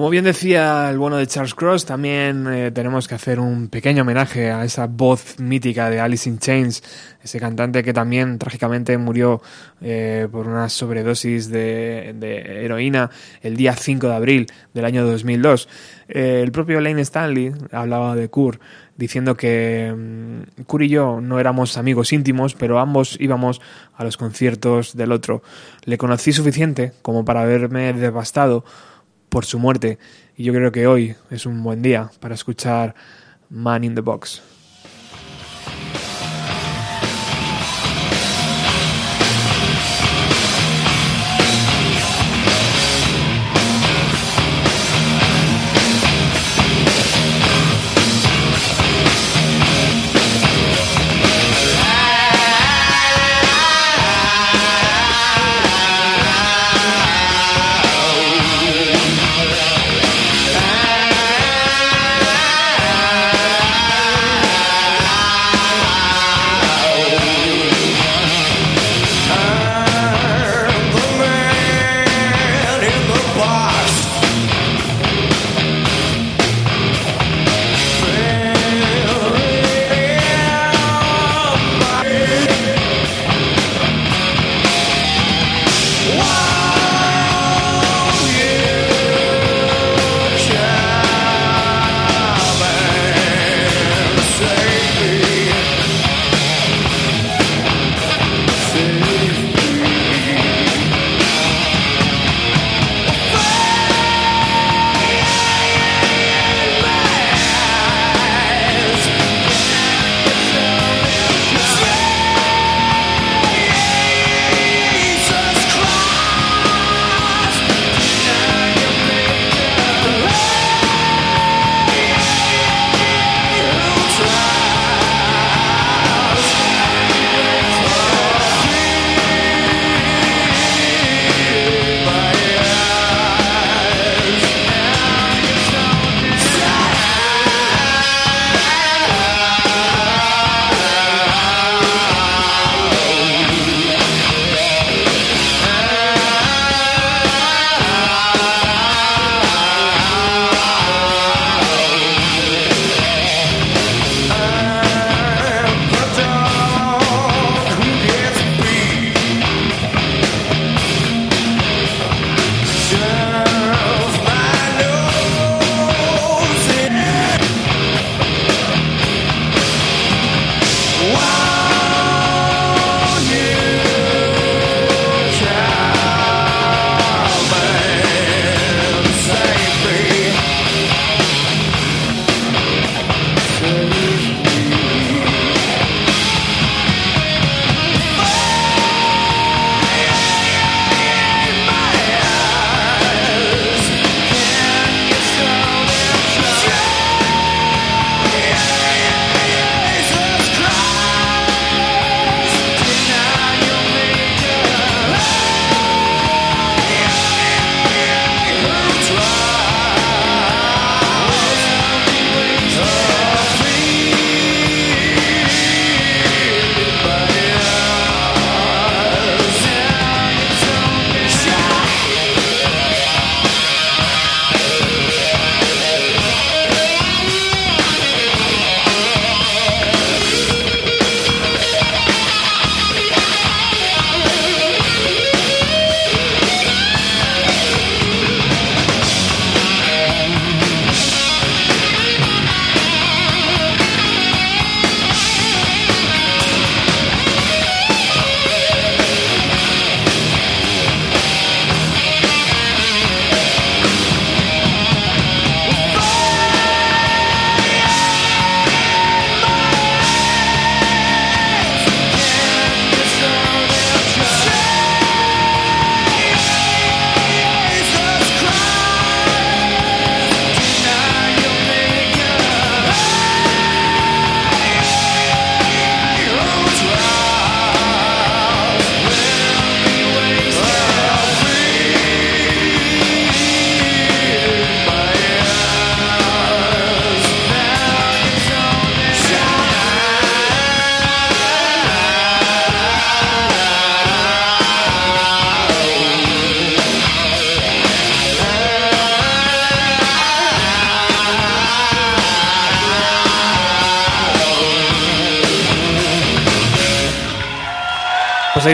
Como 0.09 0.13
bien 0.13 0.25
decía 0.25 0.89
el 0.89 0.97
bueno 0.97 1.17
de 1.17 1.27
Charles 1.27 1.53
Cross, 1.53 1.85
también 1.85 2.47
eh, 2.47 2.71
tenemos 2.71 3.07
que 3.07 3.13
hacer 3.13 3.39
un 3.39 3.67
pequeño 3.67 4.01
homenaje 4.01 4.49
a 4.49 4.65
esa 4.65 4.87
voz 4.87 5.39
mítica 5.39 5.91
de 5.91 5.99
Alice 5.99 6.27
in 6.27 6.39
Chains, 6.39 6.81
ese 7.23 7.39
cantante 7.39 7.83
que 7.83 7.93
también 7.93 8.39
trágicamente 8.39 8.97
murió 8.97 9.39
eh, 9.81 10.27
por 10.31 10.47
una 10.47 10.67
sobredosis 10.67 11.51
de, 11.51 12.09
heroína 12.65 13.11
el 13.43 13.55
día 13.55 13.75
5 13.75 14.07
de 14.07 14.15
abril 14.15 14.47
del 14.73 14.85
año 14.85 15.05
2002. 15.05 15.69
Eh, 16.07 16.41
el 16.43 16.51
propio 16.51 16.81
Lane 16.81 17.01
Stanley 17.01 17.53
hablaba 17.71 18.15
de 18.15 18.29
Kurt 18.29 18.59
diciendo 18.97 19.37
que 19.37 19.93
mm, 19.95 20.63
Kurt 20.63 20.85
y 20.85 20.89
yo 20.89 21.21
no 21.21 21.39
éramos 21.39 21.77
amigos 21.77 22.13
íntimos, 22.13 22.55
pero 22.55 22.79
ambos 22.79 23.15
íbamos 23.19 23.61
a 23.93 24.03
los 24.03 24.17
conciertos 24.17 24.97
del 24.97 25.11
otro. 25.11 25.43
Le 25.85 25.99
conocí 25.99 26.33
suficiente 26.33 26.93
como 27.03 27.23
para 27.23 27.45
verme 27.45 27.93
devastado 27.93 28.65
por 29.29 29.45
su 29.45 29.59
muerte 29.59 29.97
y 30.35 30.43
yo 30.43 30.53
creo 30.53 30.71
que 30.71 30.87
hoy 30.87 31.15
es 31.29 31.45
un 31.45 31.63
buen 31.63 31.81
día 31.81 32.11
para 32.19 32.35
escuchar 32.35 32.95
Man 33.49 33.83
in 33.83 33.95
the 33.95 34.01
Box. 34.01 34.48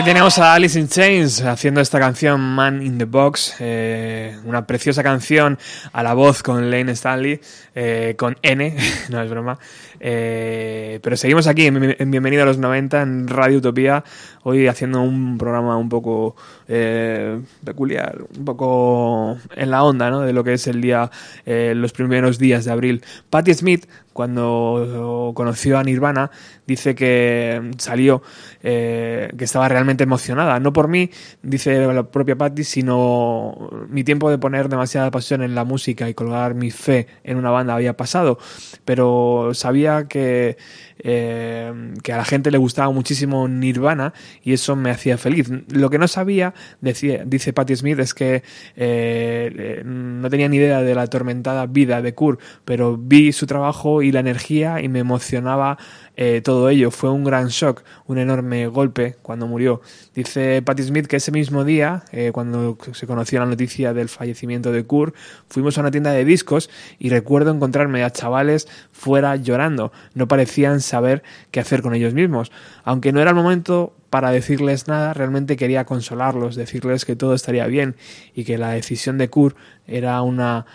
Tenemos 0.06 0.38
a 0.38 0.54
Alice 0.54 0.78
in 0.78 0.86
Chains 0.86 1.42
haciendo 1.42 1.80
esta 1.80 1.98
canción 1.98 2.40
Man 2.40 2.80
in 2.80 2.96
the 2.96 3.06
Box, 3.06 3.56
eh, 3.58 4.38
una 4.44 4.64
preciosa 4.64 5.02
canción 5.02 5.58
a 5.92 6.04
la 6.04 6.14
voz 6.14 6.44
con 6.44 6.70
Lane 6.70 6.92
Stanley, 6.92 7.40
eh, 7.74 8.14
con 8.16 8.38
N, 8.40 8.76
no 9.08 9.20
es 9.20 9.28
broma. 9.28 9.58
Eh, 10.00 11.00
pero 11.02 11.16
seguimos 11.16 11.46
aquí 11.46 11.66
en, 11.66 11.96
en 11.98 12.10
Bienvenido 12.10 12.42
a 12.42 12.46
los 12.46 12.58
90 12.58 13.02
en 13.02 13.28
Radio 13.28 13.58
Utopía, 13.58 14.04
hoy 14.42 14.66
haciendo 14.66 15.02
un 15.02 15.38
programa 15.38 15.76
un 15.76 15.88
poco 15.88 16.36
eh, 16.68 17.40
peculiar, 17.64 18.18
un 18.36 18.44
poco 18.44 19.38
en 19.54 19.70
la 19.70 19.82
onda 19.84 20.10
¿no? 20.10 20.20
de 20.20 20.32
lo 20.32 20.44
que 20.44 20.54
es 20.54 20.66
el 20.66 20.80
día, 20.80 21.10
eh, 21.44 21.74
los 21.76 21.92
primeros 21.92 22.38
días 22.38 22.64
de 22.64 22.72
abril. 22.72 23.02
Patti 23.30 23.54
Smith, 23.54 23.86
cuando 24.12 25.32
conoció 25.34 25.78
a 25.78 25.84
Nirvana, 25.84 26.30
dice 26.66 26.94
que 26.94 27.70
salió, 27.76 28.22
que 28.62 29.30
estaba 29.38 29.68
realmente 29.68 30.04
emocionada. 30.04 30.58
No 30.58 30.72
por 30.72 30.88
mí, 30.88 31.10
dice 31.42 31.86
la 31.92 32.02
propia 32.04 32.34
Patty, 32.34 32.64
sino 32.64 33.68
mi 33.90 34.04
tiempo 34.04 34.30
de 34.30 34.38
poner 34.38 34.70
demasiada 34.70 35.10
pasión 35.10 35.42
en 35.42 35.54
la 35.54 35.64
música 35.64 36.08
y 36.08 36.14
colgar 36.14 36.54
mi 36.54 36.70
fe 36.70 37.08
en 37.24 37.36
una 37.36 37.50
banda 37.50 37.74
había 37.74 37.94
pasado. 37.94 38.38
Pero 38.86 39.50
sabía 39.52 39.85
que, 40.08 40.56
eh, 40.98 41.72
que 42.02 42.12
a 42.12 42.16
la 42.16 42.24
gente 42.24 42.50
le 42.50 42.58
gustaba 42.58 42.90
muchísimo 42.90 43.48
Nirvana 43.48 44.14
y 44.42 44.52
eso 44.52 44.76
me 44.76 44.90
hacía 44.90 45.18
feliz. 45.18 45.50
Lo 45.68 45.90
que 45.90 45.98
no 45.98 46.08
sabía, 46.08 46.54
dice 46.80 47.52
Patti 47.52 47.76
Smith, 47.76 47.98
es 47.98 48.14
que 48.14 48.42
eh, 48.76 49.82
no 49.84 50.30
tenía 50.30 50.48
ni 50.48 50.56
idea 50.56 50.82
de 50.82 50.94
la 50.94 51.02
atormentada 51.02 51.66
vida 51.66 52.02
de 52.02 52.14
Kurt, 52.14 52.40
pero 52.64 52.96
vi 52.96 53.32
su 53.32 53.46
trabajo 53.46 54.02
y 54.02 54.12
la 54.12 54.20
energía 54.20 54.80
y 54.80 54.88
me 54.88 55.00
emocionaba 55.00 55.78
eh, 56.16 56.40
todo 56.42 56.70
ello. 56.70 56.90
Fue 56.90 57.10
un 57.10 57.24
gran 57.24 57.48
shock, 57.48 57.82
un 58.06 58.18
enorme 58.18 58.66
golpe 58.68 59.16
cuando 59.22 59.46
murió. 59.46 59.82
Dice 60.14 60.62
Patti 60.62 60.82
Smith 60.82 61.06
que 61.06 61.16
ese 61.16 61.30
mismo 61.30 61.64
día, 61.64 62.04
eh, 62.10 62.30
cuando 62.32 62.78
se 62.92 63.06
conoció 63.06 63.38
la 63.40 63.46
noticia 63.46 63.92
del 63.92 64.08
fallecimiento 64.08 64.72
de 64.72 64.84
Kurt, 64.84 65.14
fuimos 65.48 65.76
a 65.76 65.82
una 65.82 65.90
tienda 65.90 66.12
de 66.12 66.24
discos 66.24 66.70
y 66.98 67.10
recuerdo 67.10 67.50
encontrarme 67.50 68.02
a 68.02 68.10
chavales 68.10 68.66
fuera 68.92 69.36
llorando. 69.36 69.92
No 70.14 70.26
parecían 70.26 70.80
saber 70.86 71.22
qué 71.50 71.60
hacer 71.60 71.82
con 71.82 71.94
ellos 71.94 72.14
mismos. 72.14 72.50
Aunque 72.84 73.12
no 73.12 73.20
era 73.20 73.30
el 73.30 73.36
momento 73.36 73.94
para 74.10 74.30
decirles 74.30 74.88
nada, 74.88 75.12
realmente 75.12 75.56
quería 75.56 75.84
consolarlos, 75.84 76.56
decirles 76.56 77.04
que 77.04 77.16
todo 77.16 77.34
estaría 77.34 77.66
bien 77.66 77.96
y 78.34 78.44
que 78.44 78.58
la 78.58 78.70
decisión 78.70 79.18
de 79.18 79.28
Kurt 79.28 79.56
era 79.86 80.22
una 80.22 80.66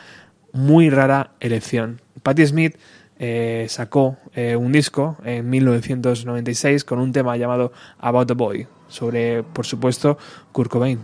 muy 0.53 0.89
rara 0.89 1.32
elección. 1.39 2.01
Patti 2.24 2.45
Smith 2.45 2.76
eh, 3.20 3.68
sacó 3.70 4.18
eh, 4.34 4.55
un 4.55 4.72
disco 4.72 5.18
en 5.24 5.49
1996 5.49 6.84
con 6.84 6.99
un 6.99 7.12
tema 7.12 7.38
llamado 7.38 7.72
About 7.99 8.32
a 8.32 8.34
Boy, 8.34 8.68
sobre, 8.88 9.43
por 9.43 9.66
supuesto, 9.66 10.18
Kurt 10.51 10.72
Cobain. 10.72 10.99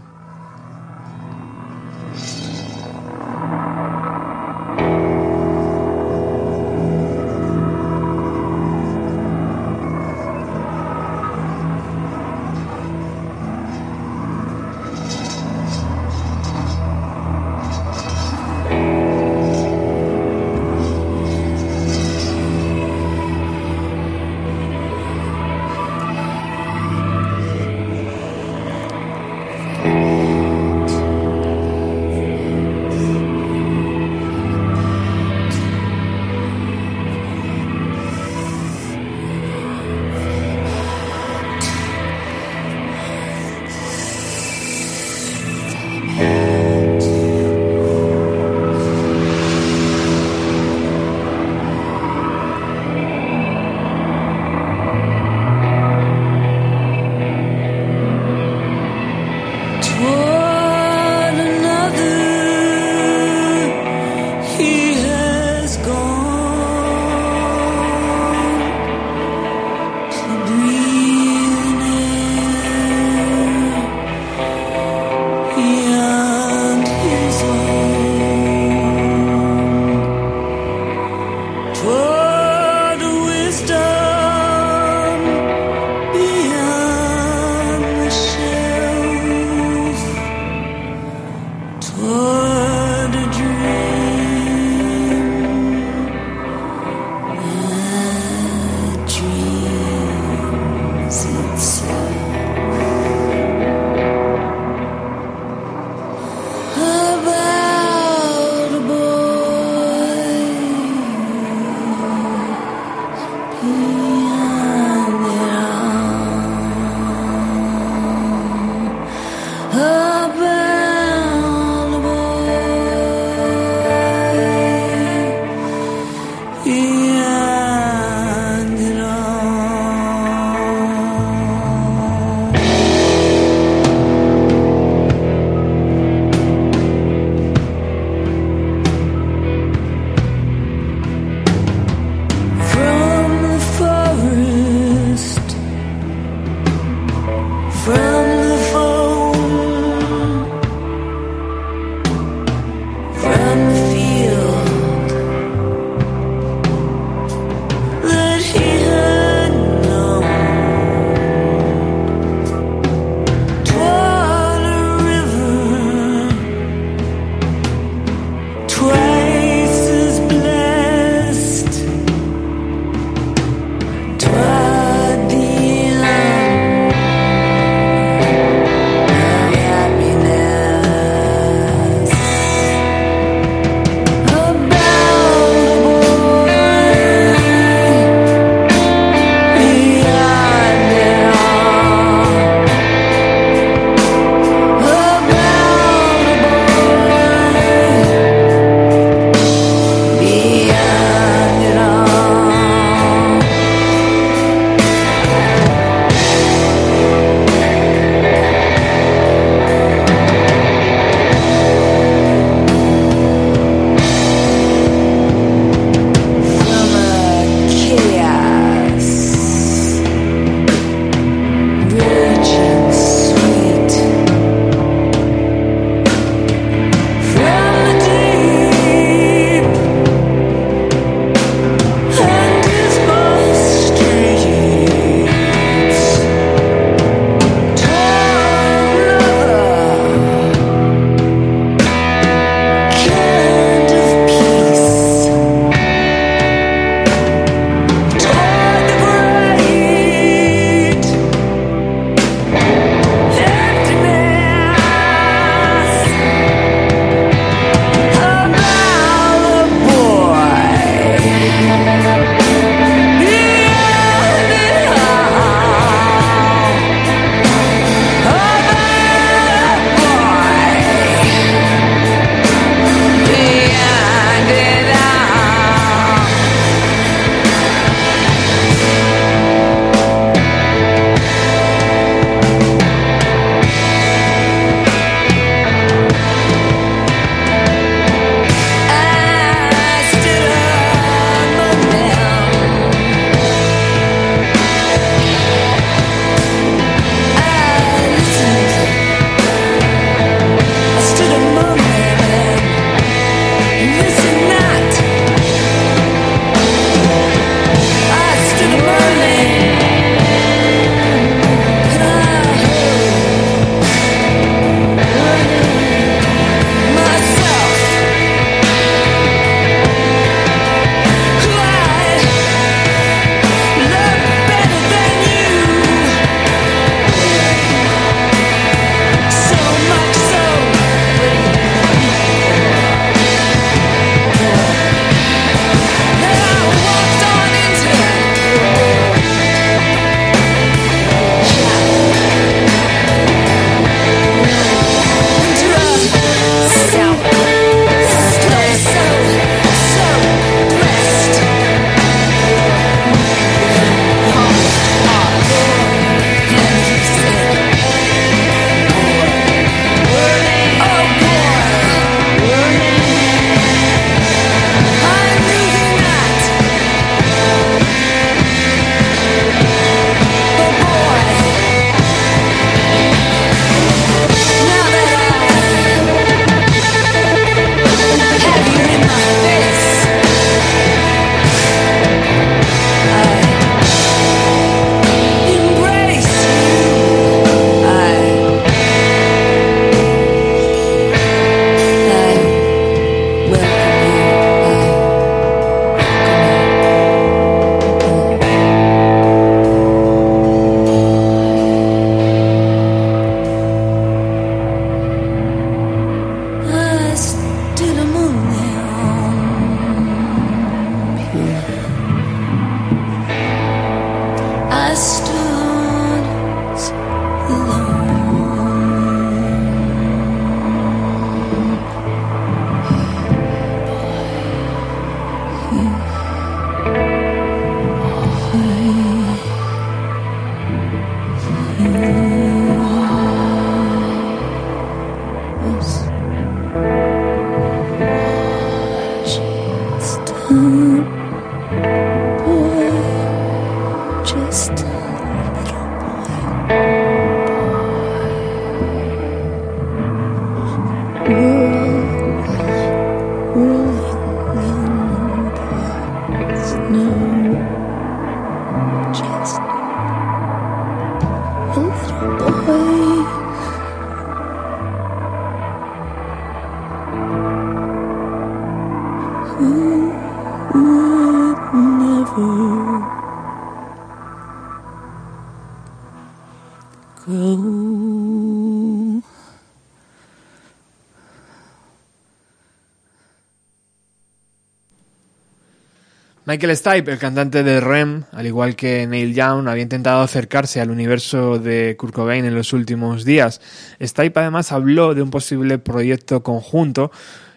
Michael 486.57 486.75
Stipe, 486.75 487.11
el 487.11 487.19
cantante 487.19 487.61
de 487.61 487.79
REM, 487.79 488.23
al 488.31 488.47
igual 488.47 488.75
que 488.75 489.05
Neil 489.05 489.35
Young, 489.35 489.67
había 489.67 489.83
intentado 489.83 490.23
acercarse 490.23 490.81
al 490.81 490.89
universo 490.89 491.59
de 491.59 491.95
Kurt 491.99 492.15
Cobain 492.15 492.45
en 492.45 492.55
los 492.55 492.73
últimos 492.73 493.25
días. 493.25 493.61
Stipe 494.01 494.39
además 494.39 494.71
habló 494.71 495.13
de 495.13 495.21
un 495.21 495.29
posible 495.29 495.77
proyecto 495.77 496.41
conjunto 496.41 497.11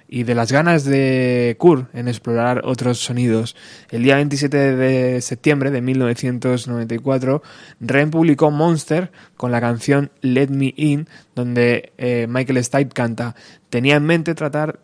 y 0.06 0.24
de 0.24 0.35
las 0.35 0.52
ganas 0.52 0.85
de 0.85 1.56
Kurt 1.59 1.94
en 1.94 2.09
explorar 2.09 2.60
otros 2.66 2.98
sonidos. 2.98 3.56
El 3.90 4.02
día 4.02 4.16
27 4.16 4.77
de 4.77 5.22
septiembre 5.22 5.70
de 5.70 5.81
1994, 5.81 7.43
REM 7.81 8.10
publicó 8.10 8.51
Monster 8.51 9.12
con 9.39 9.51
la 9.51 9.62
canción 9.62 10.10
Let 10.20 10.48
Me 10.48 10.74
In, 10.77 11.09
donde 11.35 11.94
eh, 11.97 12.27
Michael 12.28 12.62
Stipe 12.62 12.93
canta. 12.93 13.35
Tenía 13.70 13.97
en 13.97 14.05
mente 14.05 14.35
tratar 14.35 14.80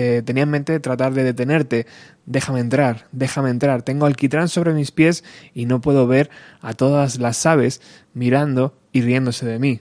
eh, 0.00 0.22
tenía 0.22 0.44
en 0.44 0.50
mente 0.50 0.78
tratar 0.78 1.12
de 1.12 1.24
detenerte. 1.24 1.84
Déjame 2.24 2.60
entrar, 2.60 3.08
déjame 3.10 3.50
entrar. 3.50 3.82
Tengo 3.82 4.06
alquitrán 4.06 4.48
sobre 4.48 4.72
mis 4.72 4.92
pies 4.92 5.24
y 5.54 5.66
no 5.66 5.80
puedo 5.80 6.06
ver 6.06 6.30
a 6.60 6.72
todas 6.72 7.18
las 7.18 7.44
aves 7.46 7.80
mirando 8.14 8.78
y 8.92 9.02
riéndose 9.02 9.44
de 9.44 9.58
mí. 9.58 9.80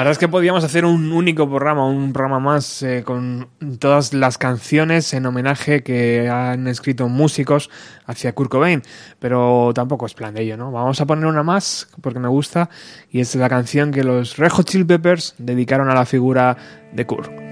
Verdad 0.00 0.12
es 0.12 0.18
que 0.18 0.28
podíamos 0.28 0.64
hacer 0.64 0.84
un 0.86 1.12
único 1.12 1.46
programa, 1.46 1.86
un 1.86 2.12
programa 2.12 2.40
más 2.40 2.82
eh, 2.82 3.02
con 3.04 3.48
todas 3.78 4.14
las 4.14 4.38
canciones 4.38 5.12
en 5.12 5.26
homenaje 5.26 5.82
que 5.82 6.28
han 6.28 6.66
escrito 6.68 7.08
músicos 7.08 7.68
hacia 8.06 8.32
Kurt 8.32 8.50
Cobain, 8.50 8.82
pero 9.18 9.72
tampoco 9.74 10.06
es 10.06 10.14
plan 10.14 10.32
de 10.32 10.42
ello, 10.42 10.56
¿no? 10.56 10.72
Vamos 10.72 11.00
a 11.02 11.06
poner 11.06 11.26
una 11.26 11.42
más 11.42 11.86
porque 12.00 12.18
me 12.18 12.28
gusta 12.28 12.70
y 13.10 13.20
es 13.20 13.34
la 13.34 13.50
canción 13.50 13.90
que 13.90 14.02
los 14.02 14.38
Red 14.38 14.50
Hot 14.52 14.66
Chili 14.66 14.84
Peppers 14.84 15.34
dedicaron 15.36 15.90
a 15.90 15.94
la 15.94 16.06
figura 16.06 16.56
de 16.92 17.06
Kurt. 17.06 17.49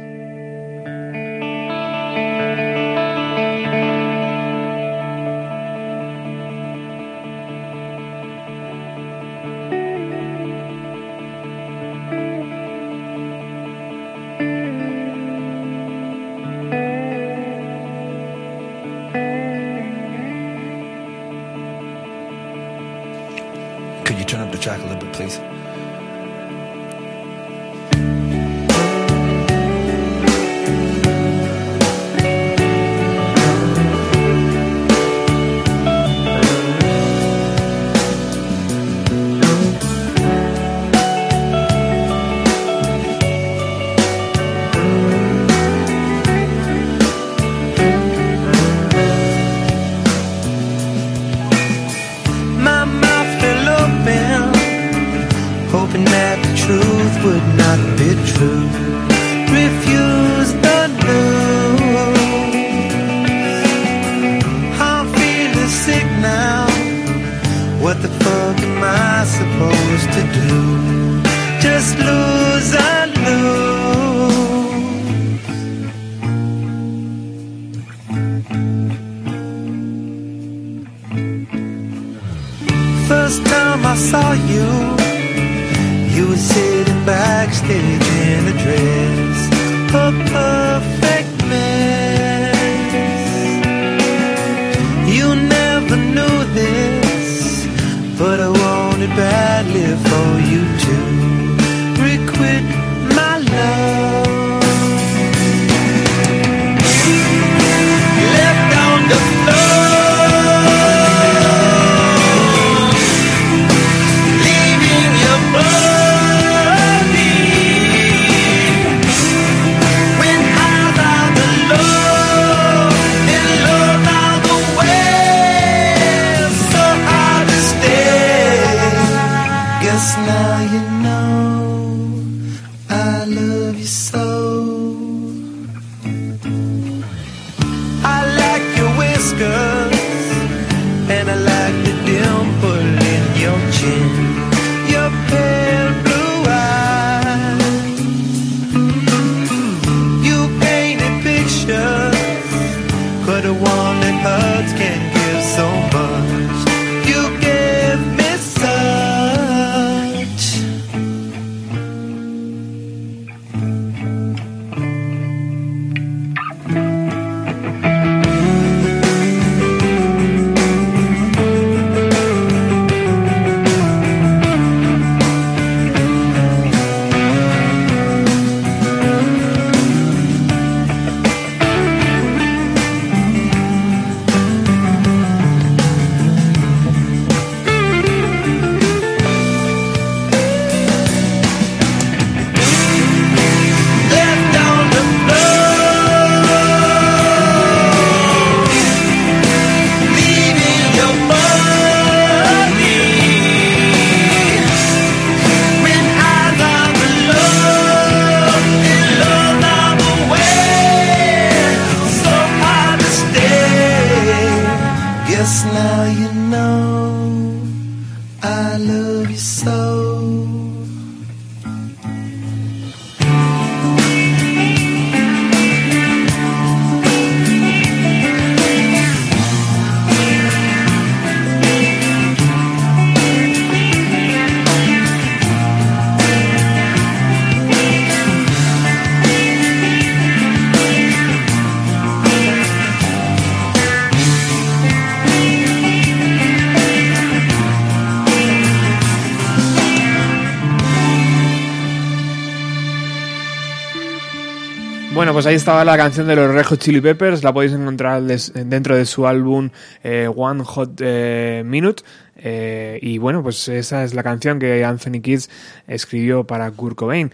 Pues 255.39 255.47
ahí 255.47 255.55
estaba 255.55 255.85
la 255.85 255.97
canción 255.97 256.27
de 256.27 256.35
los 256.35 256.53
Red 256.53 256.65
Hot 256.65 256.81
Chili 256.81 257.01
Peppers, 257.01 257.45
la 257.45 257.53
podéis 257.53 257.73
encontrar 257.73 258.21
dentro 258.25 258.97
de 258.97 259.07
su 259.07 259.25
álbum 259.25 259.71
eh, 260.03 260.29
One 260.35 260.65
Hot 260.65 261.01
eh, 261.01 261.63
Minute. 261.65 262.03
eh, 262.39 262.99
y 263.01 263.19
bueno, 263.19 263.41
pues 263.45 263.69
esa 263.69 264.03
es 264.03 264.15
la 264.15 264.25
canción 264.25 264.59
que 264.59 264.85
Anthony 264.85 265.21
Kids 265.23 265.49
escribió 265.87 266.43
para 266.43 266.69
Kurt 266.73 266.97
Cobain. 266.97 267.31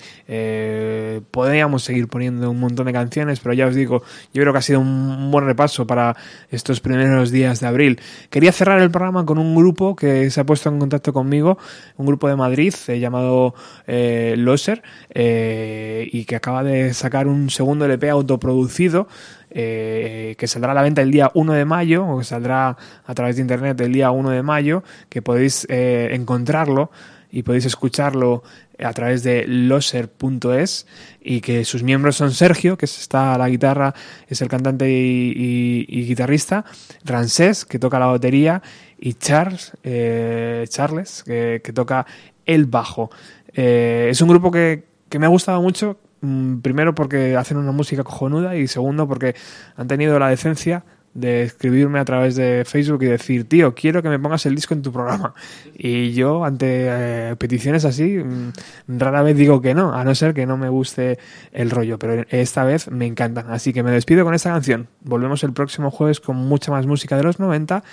Podríamos 1.45 1.85
seguir 1.85 2.09
poniendo 2.09 2.51
un 2.51 2.59
montón 2.59 2.87
de 2.87 2.95
canciones, 2.95 3.39
pero 3.39 3.53
ya 3.53 3.67
os 3.67 3.75
digo, 3.75 4.03
yo 4.33 4.41
creo 4.41 4.51
que 4.55 4.61
ha 4.61 4.63
sido 4.63 4.81
un 4.81 5.31
buen 5.31 5.45
repaso 5.45 5.87
para 5.87 6.17
estos 6.49 6.81
primeros 6.81 7.31
días 7.31 7.61
de 7.61 7.67
abril. 7.67 8.01
Quería 8.31 8.51
cerrar 8.51 8.81
el 8.81 8.91
programa 8.91 9.27
con 9.27 9.37
un 9.37 9.55
grupo 9.55 9.95
que 9.95 10.31
se 10.31 10.41
ha 10.41 10.45
puesto 10.45 10.71
en 10.71 10.79
contacto 10.79 11.13
conmigo, 11.13 11.59
un 11.99 12.07
grupo 12.07 12.31
de 12.31 12.37
Madrid 12.37 12.73
eh, 12.89 12.99
llamado 12.99 13.55
eh, 13.87 14.37
Loser, 14.39 14.83
eh, 15.11 16.09
y 16.11 16.25
que 16.25 16.35
acaba 16.35 16.65
de 16.65 16.95
sacar 16.95 17.27
un 17.27 17.51
segundo 17.51 17.85
LP 17.85 18.09
autoproducido 18.09 19.07
eh, 19.51 20.35
que 20.39 20.47
saldrá 20.47 20.73
a 20.73 20.75
la 20.75 20.81
venta 20.81 21.03
el 21.03 21.11
día 21.11 21.31
1 21.35 21.53
de 21.53 21.67
mayo, 21.67 22.07
o 22.07 22.21
que 22.21 22.25
saldrá 22.25 22.75
a 23.05 23.15
través 23.15 23.37
de 23.37 23.43
internet 23.43 23.79
el 23.83 23.93
día 23.93 24.11
1 24.11 24.31
de 24.31 24.43
mayo, 24.43 24.83
que 25.11 25.21
podéis 25.21 25.67
encontrarlo 25.69 26.91
y 27.35 27.43
podéis 27.43 27.65
escucharlo 27.65 28.45
a 28.79 28.93
través 28.93 29.25
de 29.25 29.45
loser.es 29.49 30.87
y 31.21 31.41
que 31.41 31.65
sus 31.65 31.83
miembros 31.83 32.15
son 32.15 32.31
Sergio, 32.31 32.79
que 32.79 32.85
está 32.85 33.35
a 33.35 33.39
la 33.39 33.49
guitarra, 33.49 33.93
es 34.29 34.41
el 34.41 34.47
cantante 34.49 34.89
y, 34.89 36.07
guitarrista, 36.07 36.65
Rancés, 37.05 37.65
que 37.65 37.81
toca 37.81 37.99
la 37.99 38.07
batería, 38.07 38.63
y 39.01 39.15
Charles, 39.15 39.73
eh, 39.83 40.65
Charles, 40.69 41.25
que, 41.25 41.61
que 41.65 41.73
toca 41.73 42.07
el 42.47 42.67
bajo. 42.67 43.11
Eh, 43.53 44.07
es 44.11 44.21
un 44.21 44.29
grupo 44.29 44.53
que, 44.53 44.85
que 45.09 45.19
me 45.19 45.27
ha 45.27 45.31
gustado 45.31 45.61
mucho, 45.61 45.99
mm, 46.21 46.59
primero 46.59 46.95
porque 46.95 47.35
hacen 47.37 47.57
una 47.57 47.73
música 47.73 48.05
cojonuda 48.05 48.55
y 48.55 48.69
segundo 48.69 49.09
porque 49.09 49.35
han 49.77 49.89
tenido 49.89 50.21
la 50.21 50.29
decencia 50.29 50.85
de 51.15 51.45
escribirme 51.45 52.01
a 52.01 52.05
través 52.05 52.35
de 52.35 52.65
Facebook 52.67 53.05
y 53.05 53.07
decir, 53.07 53.49
tío, 53.49 53.75
quiero 53.75 54.03
que 54.03 54.09
me 54.09 54.19
pongas 54.19 54.45
el 54.47 54.55
disco 54.55 54.75
en 54.75 54.83
tu 54.83 54.93
programa. 54.93 55.33
Y 55.75 56.13
yo, 56.13 56.45
ante 56.45 56.87
eh, 56.89 57.37
peticiones 57.37 57.85
así, 57.85 58.19
mm, 58.19 58.53
rara 58.99 59.23
vez 59.23 59.37
digo 59.37 59.61
que 59.61 59.75
no, 59.75 59.95
a 59.95 60.05
no 60.05 60.15
ser 60.15 60.35
que 60.35 60.45
no 60.45 60.57
me 60.57 60.69
guste 60.69 61.19
el 61.53 61.71
rollo, 61.71 61.99
pero 61.99 62.25
esta 62.31 62.65
vez 62.65 62.91
me 62.91 63.07
encantan. 63.07 63.51
Así 63.51 63.73
que 63.73 63.83
me 63.83 63.93
despido 63.93 64.25
con 64.25 64.35
esta 64.35 64.51
canción. 64.51 64.89
Volvemos 65.01 65.45
el 65.45 65.53
próximo 65.53 65.91
jueves 65.91 66.21
con 66.21 66.37
mucha 66.37 66.73
más 66.73 66.87
música 66.87 67.17
de 67.17 67.23
los 67.23 67.39
90 67.39 67.85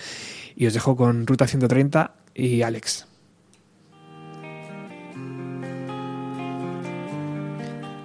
y 0.56 0.66
os 0.66 0.74
dejo 0.74 0.96
con 0.96 1.28
Ruta 1.28 1.48
130 1.48 2.16
y 2.34 2.64
Alex. 2.64 3.08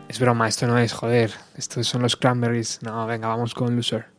Es 0.09 0.21
broma, 0.21 0.49
esto 0.49 0.67
no 0.67 0.79
es, 0.79 0.93
joder. 0.93 1.33
Estos 1.57 1.87
son 1.89 2.03
los 2.03 2.17
Cranberries. 2.17 2.81
No, 2.83 3.07
venga, 3.07 3.29
vamos 3.29 3.55
con 3.55 3.75
Loser. 3.75 4.16